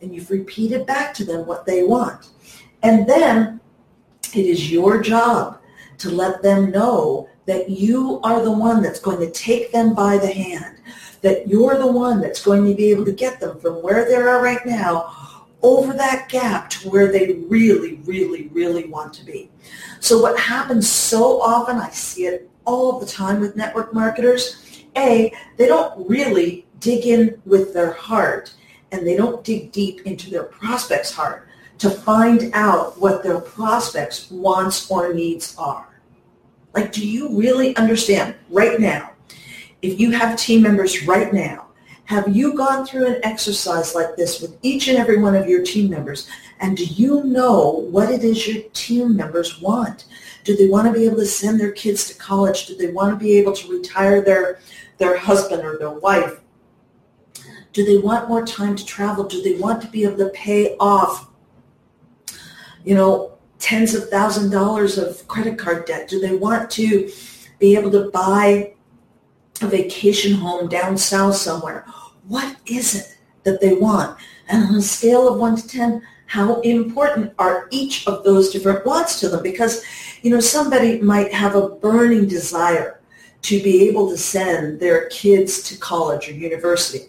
and 0.02 0.14
you've 0.14 0.30
repeated 0.30 0.86
back 0.86 1.14
to 1.16 1.26
them 1.26 1.48
what 1.48 1.66
they 1.66 1.84
want. 1.84 2.30
And 2.84 3.08
then 3.08 3.62
it 4.36 4.46
is 4.46 4.70
your 4.70 5.02
job 5.02 5.60
to 6.00 6.10
let 6.10 6.44
them 6.44 6.70
know 6.70 7.30
that 7.46 7.70
you 7.70 8.20
are 8.24 8.42
the 8.42 8.52
one 8.52 8.84
that's 8.84 9.00
going 9.00 9.20
to 9.20 9.32
take 9.32 9.72
them 9.72 9.96
by 9.96 10.18
the 10.18 10.32
hand, 10.32 10.80
that 11.22 11.48
you're 11.48 11.78
the 11.78 11.88
one 11.88 12.20
that's 12.20 12.44
going 12.44 12.66
to 12.66 12.76
be 12.76 12.92
able 12.92 13.06
to 13.06 13.14
get 13.14 13.40
them 13.40 13.58
from 13.60 13.82
where 13.82 14.06
they 14.06 14.16
are 14.16 14.44
right 14.44 14.66
now 14.66 15.31
over 15.64 15.94
that 15.94 16.30
gap 16.30 16.70
to 16.72 16.90
where 16.90 17.12
they 17.12 17.34
really, 17.48 17.96
really, 18.04 18.48
really 18.50 18.86
want 18.88 19.14
to 19.14 19.26
be. 19.26 19.50
So 20.00 20.20
what 20.20 20.40
happens 20.40 20.90
so 20.90 21.42
often, 21.42 21.78
I 21.78 21.90
see 21.90 22.26
it 22.26 22.50
all 22.66 23.00
the 23.00 23.06
time 23.06 23.40
with 23.40 23.56
network 23.56 23.94
marketers. 23.94 24.84
A, 24.98 25.34
they 25.58 25.68
don't 25.68 26.10
really 26.10 26.66
dig 26.80 27.06
in 27.06 27.42
with 27.46 27.74
their 27.74 27.94
heart 27.94 28.54
and 28.92 29.06
they 29.06 29.16
don't 29.16 29.44
dig 29.44 29.72
deep 29.72 30.02
into 30.02 30.30
their 30.30 30.44
prospect's 30.44 31.12
heart 31.12 31.48
to 31.78 31.90
find 31.90 32.52
out 32.54 33.00
what 33.00 33.24
their 33.24 33.40
prospects 33.40 34.30
wants 34.30 34.90
or 34.92 35.14
needs 35.14 35.56
are. 35.58 35.88
Like, 36.74 36.92
do 36.92 37.08
you 37.08 37.38
really 37.38 37.76
understand 37.76 38.36
right 38.50 38.80
now, 38.80 39.12
if 39.82 40.00
you 40.00 40.12
have 40.12 40.38
team 40.38 40.62
members 40.62 41.08
right 41.08 41.34
now, 41.34 41.68
have 42.12 42.36
you 42.36 42.54
gone 42.58 42.86
through 42.86 43.08
an 43.08 43.22
exercise 43.24 43.96
like 43.96 44.18
this 44.18 44.42
with 44.42 44.58
each 44.64 44.90
and 44.90 44.98
every 44.98 45.18
one 45.18 45.34
of 45.34 45.48
your 45.48 45.64
team 45.64 45.90
members? 45.90 46.28
And 46.60 46.76
do 46.76 46.84
you 46.84 47.24
know 47.24 47.88
what 47.90 48.12
it 48.12 48.22
is 48.22 48.46
your 48.46 48.64
team 48.74 49.16
members 49.16 49.62
want? 49.62 50.04
Do 50.44 50.58
they 50.58 50.68
want 50.68 50.88
to 50.88 50.94
be 50.94 51.06
able 51.06 51.16
to 51.20 51.26
send 51.26 51.58
their 51.58 51.72
kids 51.72 52.10
to 52.10 52.14
college? 52.16 52.66
Do 52.66 52.76
they 52.76 52.92
want 52.92 53.18
to 53.18 53.26
be 53.26 53.38
able 53.38 53.54
to 53.54 53.72
retire 53.72 54.22
their, 54.22 54.60
their 54.98 55.18
husband 55.18 55.64
or 55.64 55.78
their 55.78 55.92
wife? 55.92 56.42
Do 57.72 57.86
they 57.86 57.98
want 57.98 58.28
more 58.28 58.46
time 58.46 58.76
to 58.76 58.86
travel? 58.86 59.24
Do 59.24 59.42
they 59.42 59.56
want 59.58 59.82
to 59.82 59.88
be 59.88 60.04
able 60.04 60.18
to 60.18 60.32
pay 60.32 60.76
off, 60.82 61.30
you 62.84 62.94
know, 62.94 63.38
tens 63.60 63.96
of 63.96 64.10
thousand 64.10 64.50
dollars 64.50 64.98
of 64.98 65.26
credit 65.30 65.58
card 65.58 65.86
debt? 65.86 66.10
Do 66.10 66.20
they 66.20 66.36
want 66.36 66.70
to 66.72 67.10
be 67.58 67.78
able 67.78 67.92
to 67.92 68.10
buy 68.10 68.74
a 69.64 69.68
vacation 69.68 70.34
home 70.34 70.68
down 70.68 70.98
south 70.98 71.36
somewhere? 71.36 71.86
What 72.28 72.56
is 72.66 72.96
it 72.96 73.18
that 73.44 73.62
they 73.62 73.74
want? 73.74 74.18
And 74.48 74.64
on 74.64 74.76
a 74.76 74.82
scale 74.82 75.28
of 75.28 75.40
1 75.40 75.56
to 75.58 75.68
10, 75.68 76.02
how 76.28 76.62
important 76.62 77.34
are 77.40 77.68
each 77.72 78.08
of 78.08 78.24
those 78.24 78.52
different 78.52 78.86
wants 78.86 79.20
to 79.20 79.30
them? 79.30 79.44
Because, 79.44 79.84
you 80.22 80.32
know, 80.32 80.40
somebody 80.40 81.02
might 81.02 81.34
have 81.34 81.56
a 81.56 81.70
burning 81.70 82.28
desire 82.28 83.02
to 83.42 83.62
be 83.62 83.88
able 83.90 84.10
to 84.10 84.18
send 84.18 84.80
their 84.80 85.10
kids 85.10 85.64
to 85.64 85.78
college 85.78 86.30
or 86.30 86.34
university. 86.34 87.06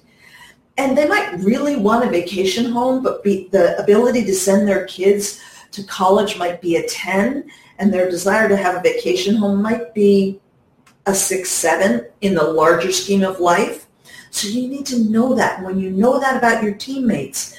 And 0.79 0.97
they 0.97 1.07
might 1.07 1.39
really 1.39 1.77
want 1.77 2.05
a 2.05 2.11
vacation 2.11 2.73
home, 2.73 3.03
but 3.03 3.23
be, 3.23 3.49
the 3.53 3.81
ability 3.81 4.25
to 4.25 4.35
send 4.35 4.67
their 4.67 4.87
kids 4.87 5.41
to 5.73 5.85
college 5.85 6.39
might 6.39 6.61
be 6.61 6.77
a 6.77 6.89
10, 6.89 7.49
and 7.79 7.93
their 7.93 8.11
desire 8.11 8.49
to 8.49 8.57
have 8.57 8.77
a 8.77 8.81
vacation 8.81 9.35
home 9.35 9.63
might 9.63 9.95
be 9.95 10.41
a 11.07 11.15
6, 11.15 11.51
7 11.51 12.07
in 12.21 12.35
the 12.35 12.43
larger 12.43 12.93
scheme 12.93 13.25
of 13.25 13.41
life. 13.41 13.87
So 14.31 14.49
you 14.49 14.69
need 14.69 14.87
to 14.87 14.99
know 14.99 15.35
that. 15.35 15.63
When 15.63 15.79
you 15.79 15.91
know 15.91 16.21
that 16.21 16.37
about 16.37 16.63
your 16.63 16.75
teammates, 16.75 17.55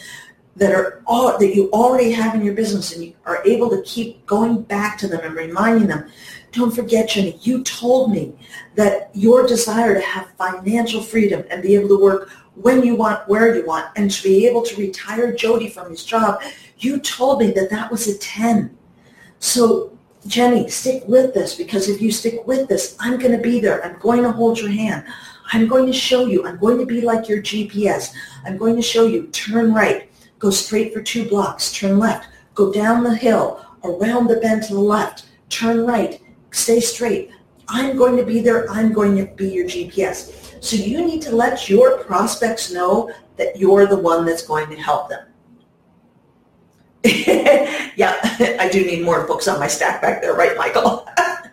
that 0.56 0.74
are 0.74 1.02
all 1.08 1.38
that 1.38 1.56
you 1.56 1.70
already 1.72 2.12
have 2.12 2.36
in 2.36 2.44
your 2.44 2.54
business 2.54 2.94
and 2.94 3.04
you 3.04 3.14
are 3.26 3.44
able 3.46 3.70
to 3.70 3.82
keep 3.84 4.26
going 4.26 4.62
back 4.62 4.98
to 5.00 5.08
them 5.08 5.22
and 5.24 5.36
reminding 5.36 5.88
them 5.88 6.10
don't 6.52 6.76
forget 6.76 7.10
jenny 7.10 7.40
you 7.42 7.64
told 7.64 8.12
me 8.12 8.34
that 8.76 9.10
your 9.14 9.48
desire 9.48 9.96
to 9.96 10.02
have 10.02 10.32
financial 10.38 11.02
freedom 11.02 11.44
and 11.50 11.62
be 11.64 11.76
able 11.76 11.88
to 11.88 12.00
work 12.00 12.30
when 12.56 12.84
you 12.84 12.96
want 12.96 13.28
where 13.28 13.56
you 13.56 13.66
want 13.66 13.88
and 13.96 14.12
to 14.12 14.22
be 14.24 14.46
able 14.46 14.62
to 14.62 14.76
retire 14.76 15.34
jody 15.34 15.70
from 15.70 15.90
his 15.90 16.06
job 16.06 16.42
you 16.78 17.00
told 17.00 17.40
me 17.40 17.52
that 17.52 17.70
that 17.70 17.92
was 17.92 18.08
a 18.08 18.18
10 18.20 18.76
so 19.40 19.93
jenny 20.28 20.70
stick 20.70 21.04
with 21.08 21.34
this 21.34 21.56
because 21.56 21.90
if 21.90 22.02
you 22.02 22.12
stick 22.12 22.46
with 22.48 22.68
this 22.70 22.96
i'm 23.00 23.18
going 23.20 23.32
to 23.32 23.42
be 23.42 23.60
there 23.60 23.84
i'm 23.86 24.00
going 24.00 24.24
to 24.24 24.32
hold 24.32 24.58
your 24.60 24.70
hand 24.70 25.04
i'm 25.52 25.68
going 25.68 25.86
to 25.86 25.94
show 25.94 26.26
you 26.26 26.46
i'm 26.46 26.58
going 26.58 26.78
to 26.78 26.86
be 26.86 27.02
like 27.02 27.28
your 27.28 27.42
gps 27.42 28.14
i'm 28.46 28.58
going 28.58 28.76
to 28.76 28.82
show 28.82 29.06
you 29.06 29.28
turn 29.28 29.74
right 29.74 30.10
Go 30.44 30.50
straight 30.50 30.94
for 30.94 31.02
two 31.02 31.26
blocks, 31.30 31.72
turn 31.72 31.98
left. 32.00 32.28
Go 32.54 32.70
down 32.70 33.02
the 33.02 33.16
hill, 33.16 33.66
around 33.86 34.28
the 34.28 34.42
bend 34.42 34.64
to 34.64 34.74
the 34.74 34.80
left, 34.82 35.28
turn 35.48 35.86
right, 35.86 36.22
stay 36.52 36.82
straight. 36.82 37.32
I'm 37.70 37.96
going 37.96 38.18
to 38.18 38.26
be 38.26 38.42
there. 38.42 38.70
I'm 38.70 38.92
going 38.92 39.16
to 39.16 39.26
be 39.36 39.48
your 39.48 39.66
GPS. 39.66 40.62
So 40.62 40.76
you 40.76 41.08
need 41.08 41.22
to 41.22 41.34
let 41.34 41.70
your 41.70 42.00
prospects 42.00 42.74
know 42.74 43.10
that 43.38 43.58
you're 43.58 43.86
the 43.86 43.96
one 43.96 44.26
that's 44.26 44.46
going 44.46 44.70
to 44.70 44.76
help 44.76 45.08
them. 45.08 45.26
yeah, 47.96 48.18
I 48.60 48.70
do 48.72 48.86
need 48.86 49.04
more 49.04 49.28
books 49.28 49.48
on 49.48 49.60
my 49.60 49.68
stack 49.68 50.02
back 50.02 50.22
there, 50.22 50.34
right, 50.36 50.58
Michael? 50.58 51.08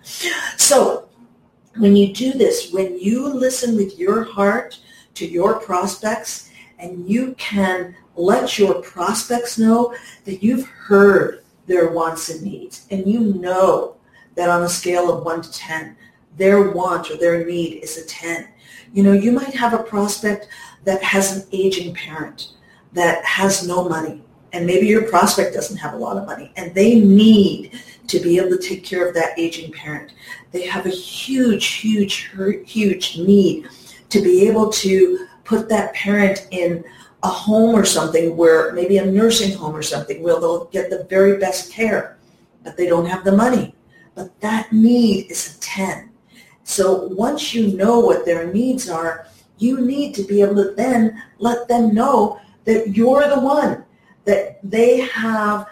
so 0.57 1.09
when 1.77 1.97
you 1.97 2.13
do 2.13 2.33
this, 2.33 2.73
when 2.73 2.99
you 2.99 3.27
listen 3.27 3.77
with 3.77 3.99
your 3.99 4.23
heart 4.23 4.79
to 5.15 5.27
your 5.27 5.59
prospects 5.59 6.51
and 6.79 7.09
you 7.09 7.35
can 7.37 7.97
let 8.17 8.59
your 8.59 8.81
prospects 8.83 9.59
know 9.59 9.95
that 10.25 10.43
you've 10.43 10.67
heard 10.67 11.43
their 11.67 11.91
wants 11.91 12.29
and 12.29 12.43
needs 12.43 12.87
and 12.91 13.07
you 13.07 13.21
know 13.35 13.97
that 14.35 14.49
on 14.49 14.63
a 14.63 14.69
scale 14.69 15.13
of 15.13 15.25
1 15.25 15.43
to 15.43 15.53
10 15.53 15.97
their 16.37 16.71
want 16.71 17.11
or 17.11 17.17
their 17.17 17.45
need 17.47 17.83
is 17.83 17.97
a 17.99 18.07
10 18.07 18.49
you 18.93 19.03
know 19.03 19.13
you 19.13 19.31
might 19.31 19.55
have 19.55 19.73
a 19.73 19.83
prospect 19.83 20.49
that 20.85 21.03
has 21.03 21.37
an 21.37 21.49
aging 21.53 21.95
parent 21.95 22.55
that 22.93 23.25
has 23.25 23.67
no 23.67 23.89
money 23.89 24.23
and 24.53 24.67
maybe 24.67 24.87
your 24.87 25.09
prospect 25.09 25.55
doesn't 25.55 25.77
have 25.77 25.95
a 25.95 25.97
lot 25.97 26.17
of 26.17 26.27
money 26.27 26.53
and 26.57 26.75
they 26.75 27.01
need 27.01 27.81
to 28.07 28.19
be 28.21 28.39
able 28.39 28.51
to 28.51 28.59
take 28.59 28.85
care 28.85 29.07
of 29.07 29.15
that 29.15 29.39
aging 29.39 29.73
parent 29.73 30.13
they 30.53 30.67
have 30.67 30.87
a 30.87 30.91
huge 30.91 31.67
huge 31.67 32.31
huge 32.65 33.19
need 33.19 33.69
to 34.09 34.21
be 34.21 34.49
able 34.49 34.69
to 34.71 35.27
put 35.45 35.69
that 35.69 35.95
parent 35.95 36.47
in 36.51 36.85
a 37.23 37.29
home 37.29 37.75
or 37.75 37.85
something 37.85 38.37
where 38.37 38.73
maybe 38.73 38.99
a 38.99 39.05
nursing 39.05 39.57
home 39.57 39.75
or 39.75 39.83
something 39.83 40.23
where 40.23 40.39
they'll 40.41 40.67
get 40.67 40.91
the 40.91 41.05
very 41.05 41.39
best 41.39 41.73
care, 41.73 42.17
but 42.63 42.77
they 42.77 42.87
don't 42.87 43.07
have 43.07 43.25
the 43.25 43.33
money. 43.33 43.75
But 44.15 44.39
that 44.41 44.73
need 44.73 45.31
is 45.31 45.57
a 45.57 45.61
10. 45.61 46.11
So 46.65 47.09
once 47.09 47.53
you 47.53 47.77
know 47.77 47.99
what 48.01 48.25
their 48.25 48.53
needs 48.53 48.89
are, 48.89 49.27
you 49.59 49.81
need 49.81 50.15
to 50.15 50.23
be 50.23 50.41
able 50.41 50.57
to 50.57 50.73
then 50.75 51.23
let 51.39 51.69
them 51.69 51.95
know 51.95 52.41
that 52.65 52.97
you're 52.97 53.29
the 53.29 53.41
one, 53.41 53.85
that 54.25 54.59
they 54.63 55.01
have 55.01 55.67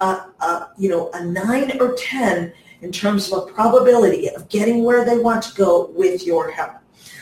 a, 0.00 0.04
a, 0.40 0.70
you 0.78 0.88
know, 0.88 1.10
a 1.12 1.24
9 1.24 1.80
or 1.80 1.94
10 1.94 2.52
in 2.82 2.92
terms 2.92 3.30
of 3.30 3.38
a 3.38 3.52
probability 3.52 4.28
of 4.30 4.48
getting 4.48 4.84
where 4.84 5.04
they 5.04 5.18
want 5.18 5.42
to 5.44 5.54
go 5.54 5.86
with 5.94 6.26
your 6.26 6.50
help. 6.50 6.72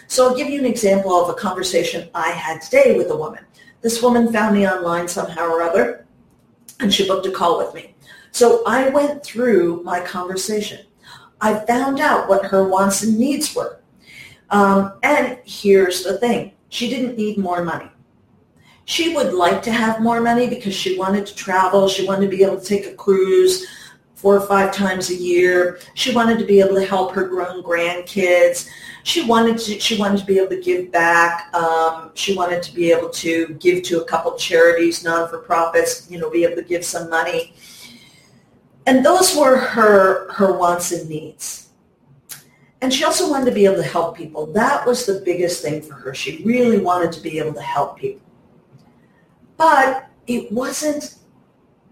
So 0.09 0.27
I'll 0.27 0.37
give 0.37 0.49
you 0.49 0.59
an 0.59 0.67
example 0.67 1.13
of 1.13 1.29
a 1.29 1.35
conversation 1.35 2.09
I 2.15 2.31
had 2.31 2.63
today 2.63 2.97
with 2.97 3.11
a 3.11 3.17
woman. 3.17 3.45
This 3.83 4.03
woman 4.03 4.33
found 4.33 4.57
me 4.57 4.69
online 4.69 5.07
somehow 5.07 5.47
or 5.49 5.63
other, 5.63 6.07
and 6.81 6.93
she 6.93 7.07
booked 7.07 7.27
a 7.27 7.31
call 7.31 7.59
with 7.59 7.75
me. 7.75 7.95
So 8.33 8.63
I 8.67 8.89
went 8.89 9.23
through 9.23 9.83
my 9.85 10.01
conversation. 10.01 10.87
I 11.41 11.55
found 11.67 12.01
out 12.01 12.29
what 12.29 12.47
her 12.47 12.67
wants 12.69 13.03
and 13.03 13.19
needs 13.19 13.55
were. 13.55 13.81
Um, 14.51 14.95
and 15.03 15.39
here's 15.45 16.03
the 16.03 16.19
thing. 16.19 16.53
She 16.69 16.91
didn't 16.91 17.17
need 17.17 17.39
more 17.39 17.65
money. 17.65 17.91
She 18.91 19.15
would 19.15 19.35
like 19.35 19.63
to 19.63 19.71
have 19.71 20.01
more 20.01 20.21
money 20.21 20.49
because 20.49 20.75
she 20.75 20.99
wanted 20.99 21.25
to 21.27 21.35
travel. 21.37 21.87
She 21.87 22.05
wanted 22.05 22.29
to 22.29 22.37
be 22.37 22.43
able 22.43 22.59
to 22.59 22.67
take 22.67 22.87
a 22.87 22.95
cruise 22.95 23.65
four 24.17 24.37
or 24.37 24.41
five 24.41 24.75
times 24.75 25.11
a 25.11 25.15
year. 25.15 25.79
She 25.95 26.13
wanted 26.13 26.41
to 26.41 26.45
be 26.45 26.59
able 26.59 26.75
to 26.75 26.85
help 26.85 27.13
her 27.13 27.29
grown 27.29 27.63
grandkids. 27.63 28.69
She 29.05 29.25
wanted 29.25 29.59
to 29.59 29.79
she 29.79 29.97
wanted 29.97 30.19
to 30.19 30.27
be 30.27 30.39
able 30.39 30.49
to 30.49 30.61
give 30.61 30.91
back. 30.91 31.55
Um, 31.55 32.11
she 32.15 32.35
wanted 32.35 32.65
to 32.65 32.75
be 32.75 32.91
able 32.91 33.11
to 33.11 33.55
give 33.61 33.85
to 33.85 34.03
a 34.03 34.05
couple 34.07 34.37
charities, 34.37 35.05
non 35.05 35.29
for 35.29 35.39
profits. 35.39 36.11
You 36.11 36.19
know, 36.19 36.29
be 36.29 36.43
able 36.43 36.57
to 36.57 36.65
give 36.65 36.85
some 36.85 37.09
money. 37.09 37.55
And 38.87 39.07
those 39.07 39.37
were 39.37 39.57
her 39.57 40.33
her 40.33 40.59
wants 40.59 40.91
and 40.91 41.09
needs. 41.09 41.69
And 42.83 42.93
she 42.93 43.05
also 43.05 43.31
wanted 43.31 43.45
to 43.45 43.53
be 43.53 43.67
able 43.67 43.77
to 43.77 43.85
help 43.85 44.17
people. 44.17 44.47
That 44.47 44.85
was 44.85 45.07
the 45.07 45.23
biggest 45.25 45.63
thing 45.63 45.81
for 45.81 45.95
her. 45.95 46.13
She 46.13 46.43
really 46.43 46.81
wanted 46.81 47.13
to 47.13 47.21
be 47.21 47.39
able 47.39 47.55
to 47.55 47.63
help 47.63 47.97
people. 47.97 48.30
But 49.61 50.09
it 50.27 50.51
wasn't 50.51 51.17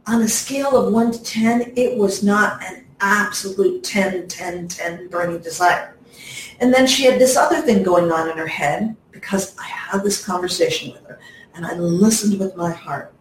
on 0.06 0.22
a 0.22 0.28
scale 0.28 0.75
of 0.75 0.90
1 0.90 1.12
to 1.12 1.22
10, 1.22 1.75
it 1.76 1.98
was 1.98 2.22
not 2.22 2.64
an 2.64 2.87
absolute 2.98 3.84
10, 3.84 4.26
10, 4.26 4.68
10 4.68 5.08
burning 5.08 5.40
desire. 5.40 5.94
And 6.60 6.72
then 6.72 6.87
she 6.87 7.04
had 7.04 7.20
this 7.20 7.37
other 7.37 7.60
thing 7.60 7.82
going 7.82 8.10
on 8.10 8.30
in 8.30 8.38
her 8.38 8.46
head 8.46 8.96
because 9.10 9.54
I 9.58 9.64
had 9.64 10.02
this 10.02 10.25
conversation 10.25 10.94
with 10.94 11.04
her 11.08 11.20
and 11.54 11.66
I 11.66 11.75
listened 11.75 12.40
with 12.40 12.56
my 12.56 12.72
heart. 12.72 13.12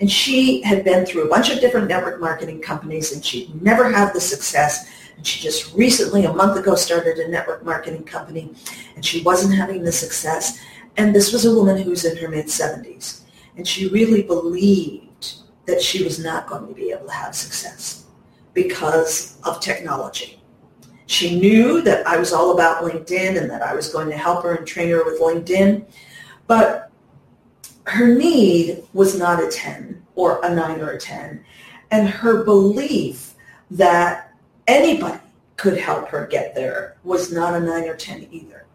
And 0.00 0.10
she 0.10 0.62
had 0.62 0.82
been 0.82 1.06
through 1.06 1.26
a 1.26 1.28
bunch 1.28 1.50
of 1.50 1.60
different 1.60 1.86
network 1.86 2.20
marketing 2.20 2.60
companies 2.60 3.12
and 3.12 3.24
she'd 3.24 3.62
never 3.62 3.88
had 3.88 4.12
the 4.12 4.20
success. 4.20 4.90
And 5.16 5.24
she 5.24 5.40
just 5.40 5.72
recently, 5.76 6.24
a 6.24 6.32
month 6.32 6.58
ago, 6.58 6.74
started 6.74 7.18
a 7.18 7.28
network 7.28 7.64
marketing 7.64 8.02
company 8.02 8.52
and 8.96 9.06
she 9.06 9.22
wasn't 9.22 9.54
having 9.54 9.84
the 9.84 9.92
success. 9.92 10.58
And 10.96 11.14
this 11.14 11.32
was 11.32 11.44
a 11.44 11.54
woman 11.54 11.80
who's 11.80 12.04
in 12.04 12.16
her 12.16 12.26
mid-70s. 12.26 13.21
And 13.56 13.66
she 13.66 13.88
really 13.88 14.22
believed 14.22 15.34
that 15.66 15.80
she 15.80 16.02
was 16.02 16.18
not 16.18 16.46
going 16.46 16.66
to 16.66 16.74
be 16.74 16.90
able 16.90 17.06
to 17.06 17.12
have 17.12 17.34
success 17.34 18.06
because 18.54 19.38
of 19.44 19.60
technology. 19.60 20.42
She 21.06 21.38
knew 21.38 21.82
that 21.82 22.06
I 22.06 22.16
was 22.16 22.32
all 22.32 22.52
about 22.52 22.84
LinkedIn 22.84 23.40
and 23.40 23.50
that 23.50 23.62
I 23.62 23.74
was 23.74 23.88
going 23.88 24.08
to 24.08 24.16
help 24.16 24.44
her 24.44 24.54
and 24.54 24.66
train 24.66 24.88
her 24.90 25.04
with 25.04 25.20
LinkedIn, 25.20 25.84
but 26.46 26.90
her 27.86 28.14
need 28.14 28.84
was 28.92 29.18
not 29.18 29.42
a 29.42 29.50
10 29.50 30.02
or 30.14 30.40
a 30.44 30.54
9 30.54 30.80
or 30.80 30.90
a 30.90 30.98
10. 31.00 31.44
And 31.90 32.08
her 32.08 32.44
belief 32.44 33.34
that 33.70 34.32
anybody 34.66 35.18
could 35.56 35.76
help 35.76 36.08
her 36.08 36.26
get 36.26 36.54
there 36.54 36.96
was 37.04 37.32
not 37.32 37.54
a 37.54 37.60
9 37.60 37.88
or 37.88 37.96
10 37.96 38.28
either. 38.30 38.66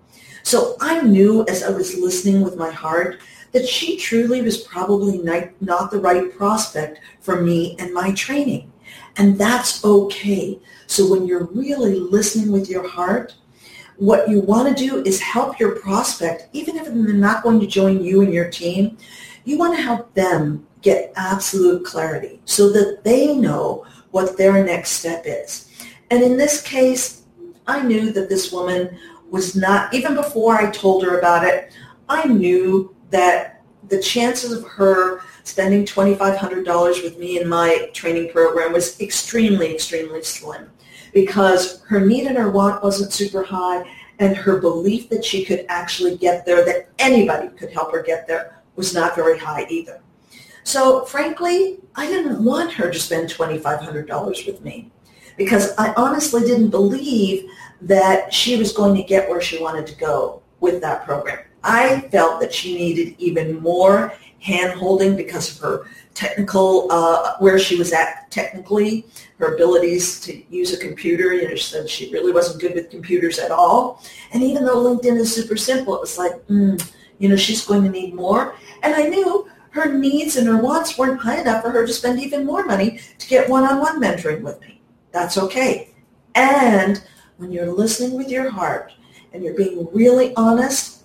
So 0.43 0.77
I 0.79 1.01
knew 1.01 1.45
as 1.47 1.63
I 1.63 1.69
was 1.69 1.97
listening 1.97 2.41
with 2.41 2.55
my 2.55 2.71
heart 2.71 3.19
that 3.57 3.67
she 3.67 3.97
truly 3.97 4.43
was 4.43 4.57
probably 4.57 5.17
not 5.59 5.89
the 5.89 5.99
right 5.99 6.31
prospect 6.37 6.99
for 7.21 7.41
me 7.41 7.75
and 7.79 7.91
my 7.91 8.11
training. 8.13 8.71
And 9.17 9.35
that's 9.35 9.83
okay. 9.83 10.59
So 10.85 11.09
when 11.09 11.25
you're 11.25 11.45
really 11.45 11.95
listening 11.95 12.51
with 12.51 12.69
your 12.69 12.87
heart, 12.87 13.33
what 13.95 14.29
you 14.29 14.41
want 14.41 14.69
to 14.69 14.87
do 14.87 15.03
is 15.03 15.19
help 15.19 15.59
your 15.59 15.75
prospect, 15.79 16.49
even 16.53 16.77
if 16.77 16.85
they're 16.85 16.93
not 16.93 17.41
going 17.41 17.59
to 17.59 17.65
join 17.65 18.03
you 18.03 18.21
and 18.21 18.31
your 18.31 18.51
team, 18.51 18.95
you 19.43 19.57
want 19.57 19.75
to 19.75 19.81
help 19.81 20.13
them 20.13 20.67
get 20.83 21.11
absolute 21.15 21.83
clarity 21.83 22.39
so 22.45 22.71
that 22.71 23.03
they 23.03 23.35
know 23.35 23.83
what 24.11 24.37
their 24.37 24.63
next 24.63 24.91
step 24.91 25.23
is. 25.25 25.71
And 26.11 26.21
in 26.21 26.37
this 26.37 26.61
case, 26.61 27.23
I 27.65 27.81
knew 27.81 28.11
that 28.13 28.29
this 28.29 28.51
woman 28.51 28.99
was 29.31 29.55
not, 29.55 29.91
even 29.95 30.13
before 30.13 30.55
I 30.55 30.69
told 30.69 31.03
her 31.03 31.17
about 31.17 31.43
it, 31.43 31.73
I 32.07 32.27
knew 32.27 32.95
that 33.09 33.63
the 33.89 34.01
chances 34.01 34.51
of 34.51 34.63
her 34.65 35.21
spending 35.43 35.85
$2,500 35.85 37.03
with 37.03 37.17
me 37.17 37.39
in 37.39 37.47
my 37.47 37.89
training 37.93 38.29
program 38.31 38.73
was 38.73 38.99
extremely, 38.99 39.73
extremely 39.73 40.21
slim 40.21 40.69
because 41.13 41.81
her 41.83 42.01
need 42.01 42.27
and 42.27 42.37
her 42.37 42.51
want 42.51 42.83
wasn't 42.83 43.11
super 43.11 43.43
high 43.43 43.83
and 44.19 44.35
her 44.35 44.59
belief 44.59 45.09
that 45.09 45.23
she 45.23 45.45
could 45.45 45.65
actually 45.69 46.17
get 46.17 46.45
there, 46.45 46.65
that 46.65 46.89
anybody 46.99 47.47
could 47.49 47.71
help 47.71 47.91
her 47.91 48.01
get 48.01 48.27
there, 48.27 48.61
was 48.75 48.93
not 48.93 49.15
very 49.15 49.37
high 49.37 49.65
either. 49.69 50.01
So 50.63 51.05
frankly, 51.05 51.77
I 51.95 52.07
didn't 52.07 52.43
want 52.43 52.73
her 52.73 52.91
to 52.91 52.99
spend 52.99 53.29
$2,500 53.29 54.45
with 54.45 54.63
me 54.63 54.91
because 55.37 55.73
I 55.77 55.93
honestly 55.95 56.41
didn't 56.41 56.71
believe 56.71 57.49
that 57.81 58.33
she 58.33 58.57
was 58.57 58.73
going 58.73 58.95
to 58.95 59.03
get 59.03 59.29
where 59.29 59.41
she 59.41 59.61
wanted 59.61 59.87
to 59.87 59.95
go 59.95 60.41
with 60.59 60.81
that 60.81 61.05
program. 61.05 61.39
I 61.63 62.01
felt 62.11 62.39
that 62.41 62.53
she 62.53 62.75
needed 62.75 63.15
even 63.17 63.59
more 63.59 64.13
hand-holding 64.39 65.15
because 65.15 65.55
of 65.55 65.61
her 65.61 65.87
technical, 66.13 66.91
uh, 66.91 67.35
where 67.39 67.59
she 67.59 67.75
was 67.75 67.91
at 67.91 68.29
technically, 68.31 69.05
her 69.39 69.55
abilities 69.55 70.19
to 70.21 70.43
use 70.49 70.73
a 70.73 70.77
computer. 70.77 71.33
You 71.33 71.49
know, 71.49 71.55
she 71.55 71.63
said 71.63 71.89
she 71.89 72.11
really 72.11 72.31
wasn't 72.31 72.61
good 72.61 72.75
with 72.75 72.89
computers 72.89 73.39
at 73.39 73.51
all. 73.51 74.03
And 74.33 74.43
even 74.43 74.65
though 74.65 74.77
LinkedIn 74.77 75.17
is 75.17 75.33
super 75.33 75.57
simple, 75.57 75.95
it 75.95 76.01
was 76.01 76.17
like, 76.17 76.33
mm, 76.47 76.91
you 77.19 77.29
know, 77.29 77.35
she's 77.35 77.65
going 77.65 77.83
to 77.83 77.89
need 77.89 78.13
more. 78.13 78.55
And 78.83 78.93
I 78.93 79.03
knew 79.03 79.49
her 79.71 79.93
needs 79.93 80.37
and 80.37 80.47
her 80.47 80.57
wants 80.57 80.97
weren't 80.97 81.19
high 81.19 81.39
enough 81.39 81.63
for 81.63 81.69
her 81.71 81.85
to 81.85 81.93
spend 81.93 82.19
even 82.19 82.45
more 82.45 82.65
money 82.65 82.99
to 83.17 83.27
get 83.27 83.49
one-on-one 83.49 84.01
mentoring 84.01 84.41
with 84.41 84.59
me. 84.61 84.81
That's 85.11 85.37
okay. 85.37 85.93
And 86.35 87.03
when 87.37 87.51
you're 87.51 87.71
listening 87.71 88.17
with 88.17 88.29
your 88.29 88.49
heart 88.49 88.93
and 89.33 89.43
you're 89.43 89.55
being 89.55 89.87
really 89.93 90.33
honest 90.35 90.97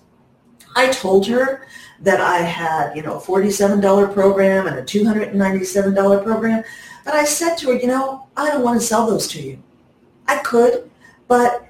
I 0.75 0.91
told 0.91 1.27
her 1.27 1.67
that 1.99 2.19
I 2.19 2.39
had, 2.39 2.95
you 2.95 3.01
know, 3.01 3.17
a 3.17 3.21
$47 3.21 4.13
program 4.13 4.67
and 4.67 4.77
a 4.77 4.83
$297 4.83 6.23
program. 6.23 6.63
But 7.05 7.13
I 7.13 7.25
said 7.25 7.55
to 7.57 7.71
her, 7.71 7.75
you 7.75 7.87
know, 7.87 8.27
I 8.35 8.49
don't 8.49 8.63
want 8.63 8.79
to 8.79 8.85
sell 8.85 9.07
those 9.07 9.27
to 9.29 9.41
you. 9.41 9.61
I 10.27 10.37
could, 10.39 10.89
but, 11.27 11.67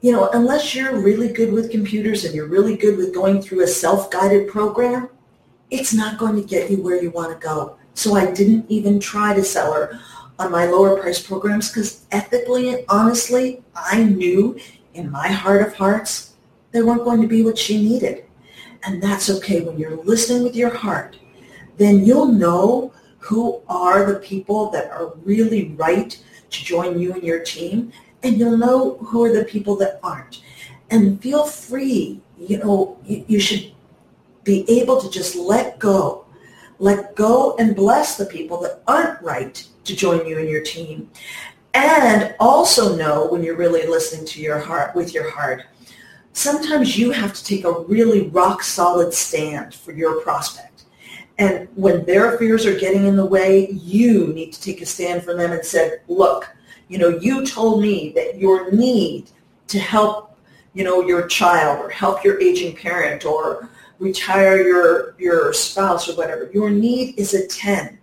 you 0.00 0.12
know, 0.12 0.28
unless 0.32 0.74
you're 0.74 1.00
really 1.00 1.32
good 1.32 1.52
with 1.52 1.70
computers 1.70 2.24
and 2.24 2.34
you're 2.34 2.46
really 2.46 2.76
good 2.76 2.96
with 2.96 3.14
going 3.14 3.40
through 3.42 3.62
a 3.62 3.66
self-guided 3.66 4.48
program, 4.48 5.08
it's 5.70 5.92
not 5.92 6.18
going 6.18 6.36
to 6.36 6.46
get 6.46 6.70
you 6.70 6.82
where 6.82 7.02
you 7.02 7.10
want 7.10 7.32
to 7.32 7.46
go. 7.46 7.76
So 7.94 8.14
I 8.14 8.30
didn't 8.30 8.70
even 8.70 9.00
try 9.00 9.34
to 9.34 9.42
sell 9.42 9.72
her 9.72 9.98
on 10.38 10.52
my 10.52 10.66
lower 10.66 11.00
price 11.00 11.20
programs 11.20 11.68
because 11.68 12.06
ethically 12.12 12.70
and 12.70 12.84
honestly, 12.88 13.62
I 13.74 14.04
knew 14.04 14.58
in 14.98 15.10
my 15.10 15.28
heart 15.28 15.62
of 15.62 15.74
hearts, 15.74 16.34
they 16.72 16.82
weren't 16.82 17.04
going 17.04 17.22
to 17.22 17.28
be 17.28 17.44
what 17.44 17.56
she 17.56 17.82
needed. 17.82 18.24
And 18.84 19.02
that's 19.02 19.30
okay. 19.30 19.60
When 19.60 19.78
you're 19.78 19.96
listening 19.96 20.42
with 20.42 20.56
your 20.56 20.74
heart, 20.74 21.16
then 21.76 22.04
you'll 22.04 22.26
know 22.26 22.92
who 23.18 23.62
are 23.68 24.12
the 24.12 24.18
people 24.18 24.70
that 24.70 24.90
are 24.90 25.14
really 25.24 25.70
right 25.70 26.20
to 26.50 26.64
join 26.64 26.98
you 26.98 27.12
and 27.12 27.22
your 27.22 27.40
team. 27.40 27.92
And 28.22 28.36
you'll 28.38 28.58
know 28.58 28.96
who 28.98 29.24
are 29.24 29.32
the 29.32 29.44
people 29.44 29.76
that 29.76 30.00
aren't. 30.02 30.42
And 30.90 31.22
feel 31.22 31.46
free. 31.46 32.20
You 32.36 32.58
know, 32.58 32.98
you, 33.04 33.24
you 33.28 33.40
should 33.40 33.72
be 34.44 34.68
able 34.68 35.00
to 35.00 35.10
just 35.10 35.36
let 35.36 35.78
go. 35.78 36.24
Let 36.80 37.14
go 37.16 37.56
and 37.58 37.74
bless 37.74 38.16
the 38.16 38.26
people 38.26 38.60
that 38.62 38.82
aren't 38.86 39.20
right 39.22 39.64
to 39.84 39.96
join 39.96 40.26
you 40.26 40.38
and 40.38 40.48
your 40.48 40.62
team. 40.62 41.10
And 41.78 42.34
also 42.40 42.96
know 42.96 43.26
when 43.26 43.42
you're 43.42 43.56
really 43.56 43.86
listening 43.86 44.26
to 44.26 44.40
your 44.40 44.58
heart 44.58 44.94
with 44.94 45.14
your 45.14 45.30
heart 45.30 45.64
sometimes 46.38 46.96
you 46.96 47.10
have 47.10 47.34
to 47.34 47.44
take 47.44 47.64
a 47.64 47.80
really 47.80 48.28
rock 48.28 48.62
solid 48.62 49.12
stand 49.12 49.74
for 49.74 49.92
your 49.92 50.20
prospect. 50.20 50.84
And 51.38 51.68
when 51.74 52.04
their 52.04 52.38
fears 52.38 52.64
are 52.64 52.78
getting 52.78 53.06
in 53.06 53.16
the 53.16 53.26
way, 53.26 53.70
you 53.70 54.28
need 54.28 54.52
to 54.52 54.60
take 54.60 54.80
a 54.80 54.86
stand 54.86 55.24
for 55.24 55.34
them 55.34 55.52
and 55.52 55.64
say, 55.64 55.98
look, 56.06 56.48
you 56.88 56.98
know, 56.98 57.08
you 57.08 57.44
told 57.44 57.82
me 57.82 58.12
that 58.14 58.38
your 58.38 58.70
need 58.70 59.30
to 59.68 59.78
help, 59.78 60.38
you 60.74 60.84
know, 60.84 61.02
your 61.02 61.26
child 61.26 61.80
or 61.80 61.90
help 61.90 62.24
your 62.24 62.40
aging 62.40 62.76
parent 62.76 63.24
or 63.24 63.68
retire 63.98 64.62
your, 64.62 65.14
your 65.18 65.52
spouse 65.52 66.08
or 66.08 66.14
whatever, 66.14 66.50
your 66.52 66.70
need 66.70 67.18
is 67.18 67.34
a 67.34 67.46
10. 67.46 67.98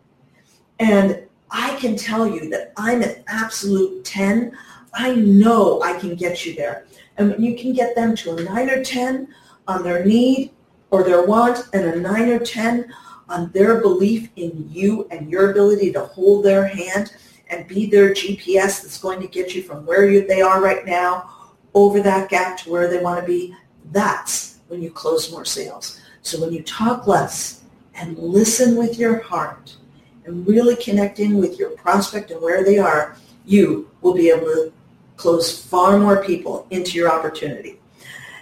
And 0.80 1.25
I 1.58 1.76
can 1.76 1.96
tell 1.96 2.28
you 2.28 2.50
that 2.50 2.74
I'm 2.76 3.02
an 3.02 3.24
absolute 3.28 4.04
10. 4.04 4.58
I 4.94 5.16
know 5.16 5.82
I 5.82 5.98
can 5.98 6.14
get 6.16 6.46
you 6.46 6.54
there. 6.54 6.86
And 7.16 7.32
when 7.32 7.42
you 7.42 7.56
can 7.56 7.72
get 7.72 7.96
them 7.96 8.14
to 8.18 8.36
a 8.36 8.44
9 8.44 8.70
or 8.70 8.84
10 8.84 9.34
on 9.66 9.82
their 9.82 10.04
need 10.04 10.52
or 10.92 11.02
their 11.02 11.26
want 11.26 11.70
and 11.72 11.86
a 11.86 11.96
9 11.96 12.30
or 12.30 12.40
10 12.40 12.94
on 13.30 13.52
their 13.54 13.80
belief 13.80 14.30
in 14.36 14.68
you 14.70 15.08
and 15.12 15.32
your 15.32 15.52
ability 15.52 15.94
to 15.94 16.02
hold 16.02 16.44
their 16.44 16.68
hand 16.68 17.16
and 17.50 17.66
be 17.70 17.90
their 17.90 18.10
GPS 18.10 18.82
that's 18.82 19.00
going 19.00 19.22
to 19.22 19.28
get 19.28 19.56
you 19.56 19.64
from 19.64 19.86
where 19.86 20.10
you, 20.10 20.28
they 20.28 20.42
are 20.42 20.62
right 20.62 20.86
now 20.86 21.54
over 21.74 22.02
that 22.02 22.30
gap 22.30 22.58
to 22.58 22.70
where 22.70 22.90
they 22.90 23.02
want 23.02 23.22
to 23.22 23.26
be, 23.26 23.56
that's 23.94 24.58
when 24.68 24.82
you 24.82 24.92
close 24.92 25.32
more 25.32 25.46
sales. 25.46 26.02
So 26.22 26.42
when 26.42 26.52
you 26.52 26.64
talk 26.64 27.08
less 27.08 27.62
and 27.94 28.18
listen 28.18 28.76
with 28.76 29.00
your 29.00 29.22
heart 29.22 29.78
and 30.26 30.46
really 30.48 30.76
connect 30.76 31.20
in 31.20 31.38
with 31.38 31.60
your 31.60 31.72
prospect 31.72 32.32
and 32.32 32.42
where 32.42 32.64
they 32.64 32.78
are, 32.78 33.16
you 33.46 33.90
will 34.02 34.14
be 34.14 34.30
able 34.30 34.48
to 34.48 34.74
close 35.18 35.64
far 35.66 35.98
more 35.98 36.24
people 36.24 36.68
into 36.72 36.98
your 36.98 37.12
opportunity. 37.12 37.80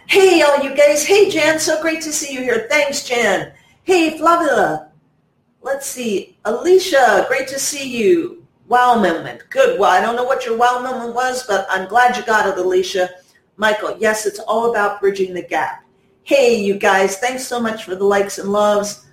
Hey, 0.07 0.41
all 0.41 0.63
you 0.63 0.75
guys. 0.75 1.05
Hey, 1.05 1.29
Jan. 1.29 1.59
So 1.59 1.81
great 1.81 2.01
to 2.01 2.11
see 2.11 2.33
you 2.33 2.41
here. 2.41 2.67
Thanks, 2.69 3.03
Jan. 3.03 3.53
Hey, 3.83 4.17
Flavia. 4.17 4.91
Let's 5.61 5.87
see. 5.87 6.37
Alicia, 6.45 7.25
great 7.27 7.47
to 7.47 7.59
see 7.59 7.97
you. 7.97 8.45
Wow 8.67 8.95
moment. 8.95 9.43
Good. 9.49 9.79
Well, 9.79 9.91
I 9.91 10.01
don't 10.01 10.15
know 10.15 10.23
what 10.23 10.45
your 10.45 10.57
wow 10.57 10.81
moment 10.81 11.15
was, 11.15 11.45
but 11.47 11.67
I'm 11.69 11.87
glad 11.87 12.17
you 12.17 12.23
got 12.23 12.47
it, 12.47 12.57
Alicia. 12.57 13.09
Michael, 13.57 13.97
yes, 13.99 14.25
it's 14.25 14.39
all 14.39 14.71
about 14.71 14.99
bridging 14.99 15.33
the 15.33 15.41
gap. 15.41 15.85
Hey, 16.23 16.59
you 16.59 16.77
guys. 16.77 17.17
Thanks 17.17 17.45
so 17.45 17.59
much 17.59 17.83
for 17.83 17.95
the 17.95 18.03
likes 18.03 18.39
and 18.39 18.51
loves. 18.51 19.05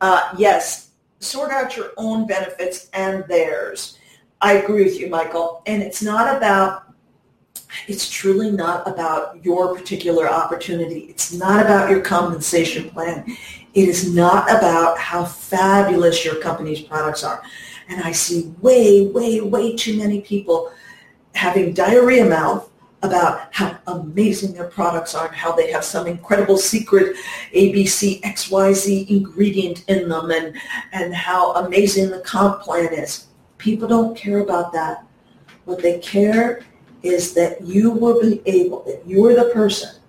Uh, 0.00 0.34
yes, 0.36 0.90
sort 1.22 1.50
out 1.50 1.76
your 1.76 1.92
own 1.96 2.26
benefits 2.26 2.88
and 2.92 3.24
theirs. 3.28 3.98
I 4.40 4.54
agree 4.54 4.84
with 4.84 4.98
you, 4.98 5.08
Michael. 5.08 5.62
And 5.66 5.82
it's 5.82 6.02
not 6.02 6.36
about 6.36 6.92
it's 7.88 8.10
truly 8.10 8.50
not 8.50 8.86
about 8.86 9.42
your 9.42 9.74
particular 9.74 10.28
opportunity. 10.28 11.06
It's 11.08 11.32
not 11.32 11.64
about 11.64 11.90
your 11.90 12.00
compensation 12.00 12.90
plan. 12.90 13.24
It 13.74 13.88
is 13.88 14.12
not 14.12 14.50
about 14.50 14.98
how 14.98 15.24
fabulous 15.24 16.22
your 16.22 16.36
company's 16.36 16.82
products 16.82 17.24
are. 17.24 17.42
And 17.88 18.02
I 18.02 18.12
see 18.12 18.52
way, 18.60 19.06
way, 19.06 19.40
way 19.40 19.74
too 19.74 19.96
many 19.98 20.20
people 20.20 20.70
having 21.34 21.72
diarrhea 21.72 22.26
mouth 22.26 22.70
about 23.02 23.52
how 23.52 23.76
amazing 23.88 24.52
their 24.54 24.68
products 24.68 25.14
are 25.14 25.26
and 25.26 25.34
how 25.34 25.52
they 25.52 25.70
have 25.72 25.84
some 25.84 26.06
incredible 26.06 26.56
secret 26.56 27.16
ABC 27.52 28.20
XYZ 28.20 29.08
ingredient 29.10 29.84
in 29.88 30.08
them 30.08 30.30
and, 30.30 30.56
and 30.92 31.14
how 31.14 31.52
amazing 31.54 32.10
the 32.10 32.20
comp 32.20 32.62
plan 32.62 32.92
is. 32.94 33.26
People 33.58 33.88
don't 33.88 34.16
care 34.16 34.38
about 34.38 34.72
that. 34.72 35.04
What 35.64 35.82
they 35.82 35.98
care 35.98 36.64
is 37.02 37.34
that 37.34 37.60
you 37.62 37.90
will 37.90 38.20
be 38.20 38.40
able, 38.46 38.84
that 38.84 39.02
you're 39.06 39.34
the 39.34 39.50
person 39.52 40.00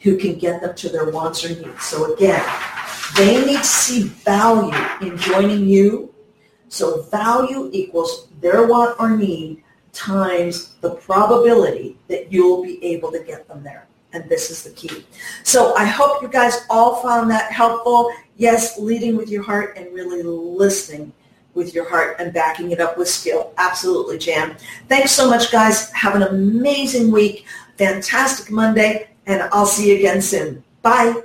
who 0.00 0.16
can 0.16 0.38
get 0.38 0.60
them 0.60 0.74
to 0.74 0.88
their 0.88 1.10
wants 1.10 1.44
or 1.44 1.50
needs. 1.50 1.84
So 1.84 2.14
again, 2.14 2.44
they 3.16 3.44
need 3.44 3.58
to 3.58 3.64
see 3.64 4.02
value 4.02 4.74
in 5.02 5.16
joining 5.18 5.66
you. 5.68 6.12
So 6.68 7.02
value 7.02 7.70
equals 7.72 8.28
their 8.40 8.66
want 8.66 8.98
or 8.98 9.16
need 9.16 9.62
times 9.92 10.74
the 10.80 10.90
probability 10.90 11.96
that 12.08 12.32
you'll 12.32 12.62
be 12.62 12.82
able 12.84 13.10
to 13.12 13.20
get 13.20 13.46
them 13.48 13.62
there. 13.62 13.86
And 14.12 14.28
this 14.28 14.50
is 14.50 14.64
the 14.64 14.70
key. 14.70 15.04
So 15.44 15.74
I 15.74 15.84
hope 15.84 16.20
you 16.22 16.28
guys 16.28 16.66
all 16.68 16.96
found 17.02 17.30
that 17.30 17.52
helpful. 17.52 18.12
Yes, 18.36 18.78
leading 18.78 19.16
with 19.16 19.28
your 19.28 19.42
heart 19.42 19.76
and 19.76 19.92
really 19.94 20.22
listening 20.22 21.12
with 21.54 21.74
your 21.74 21.88
heart 21.88 22.16
and 22.18 22.32
backing 22.32 22.70
it 22.70 22.80
up 22.80 22.96
with 22.98 23.08
skill. 23.08 23.52
Absolutely, 23.58 24.18
Jan. 24.18 24.56
Thanks 24.88 25.12
so 25.12 25.28
much, 25.28 25.52
guys. 25.52 25.90
Have 25.92 26.14
an 26.14 26.22
amazing 26.22 27.10
week. 27.10 27.46
Fantastic 27.76 28.50
Monday, 28.50 29.08
and 29.26 29.42
I'll 29.52 29.66
see 29.66 29.90
you 29.90 29.96
again 29.96 30.22
soon. 30.22 30.62
Bye. 30.82 31.22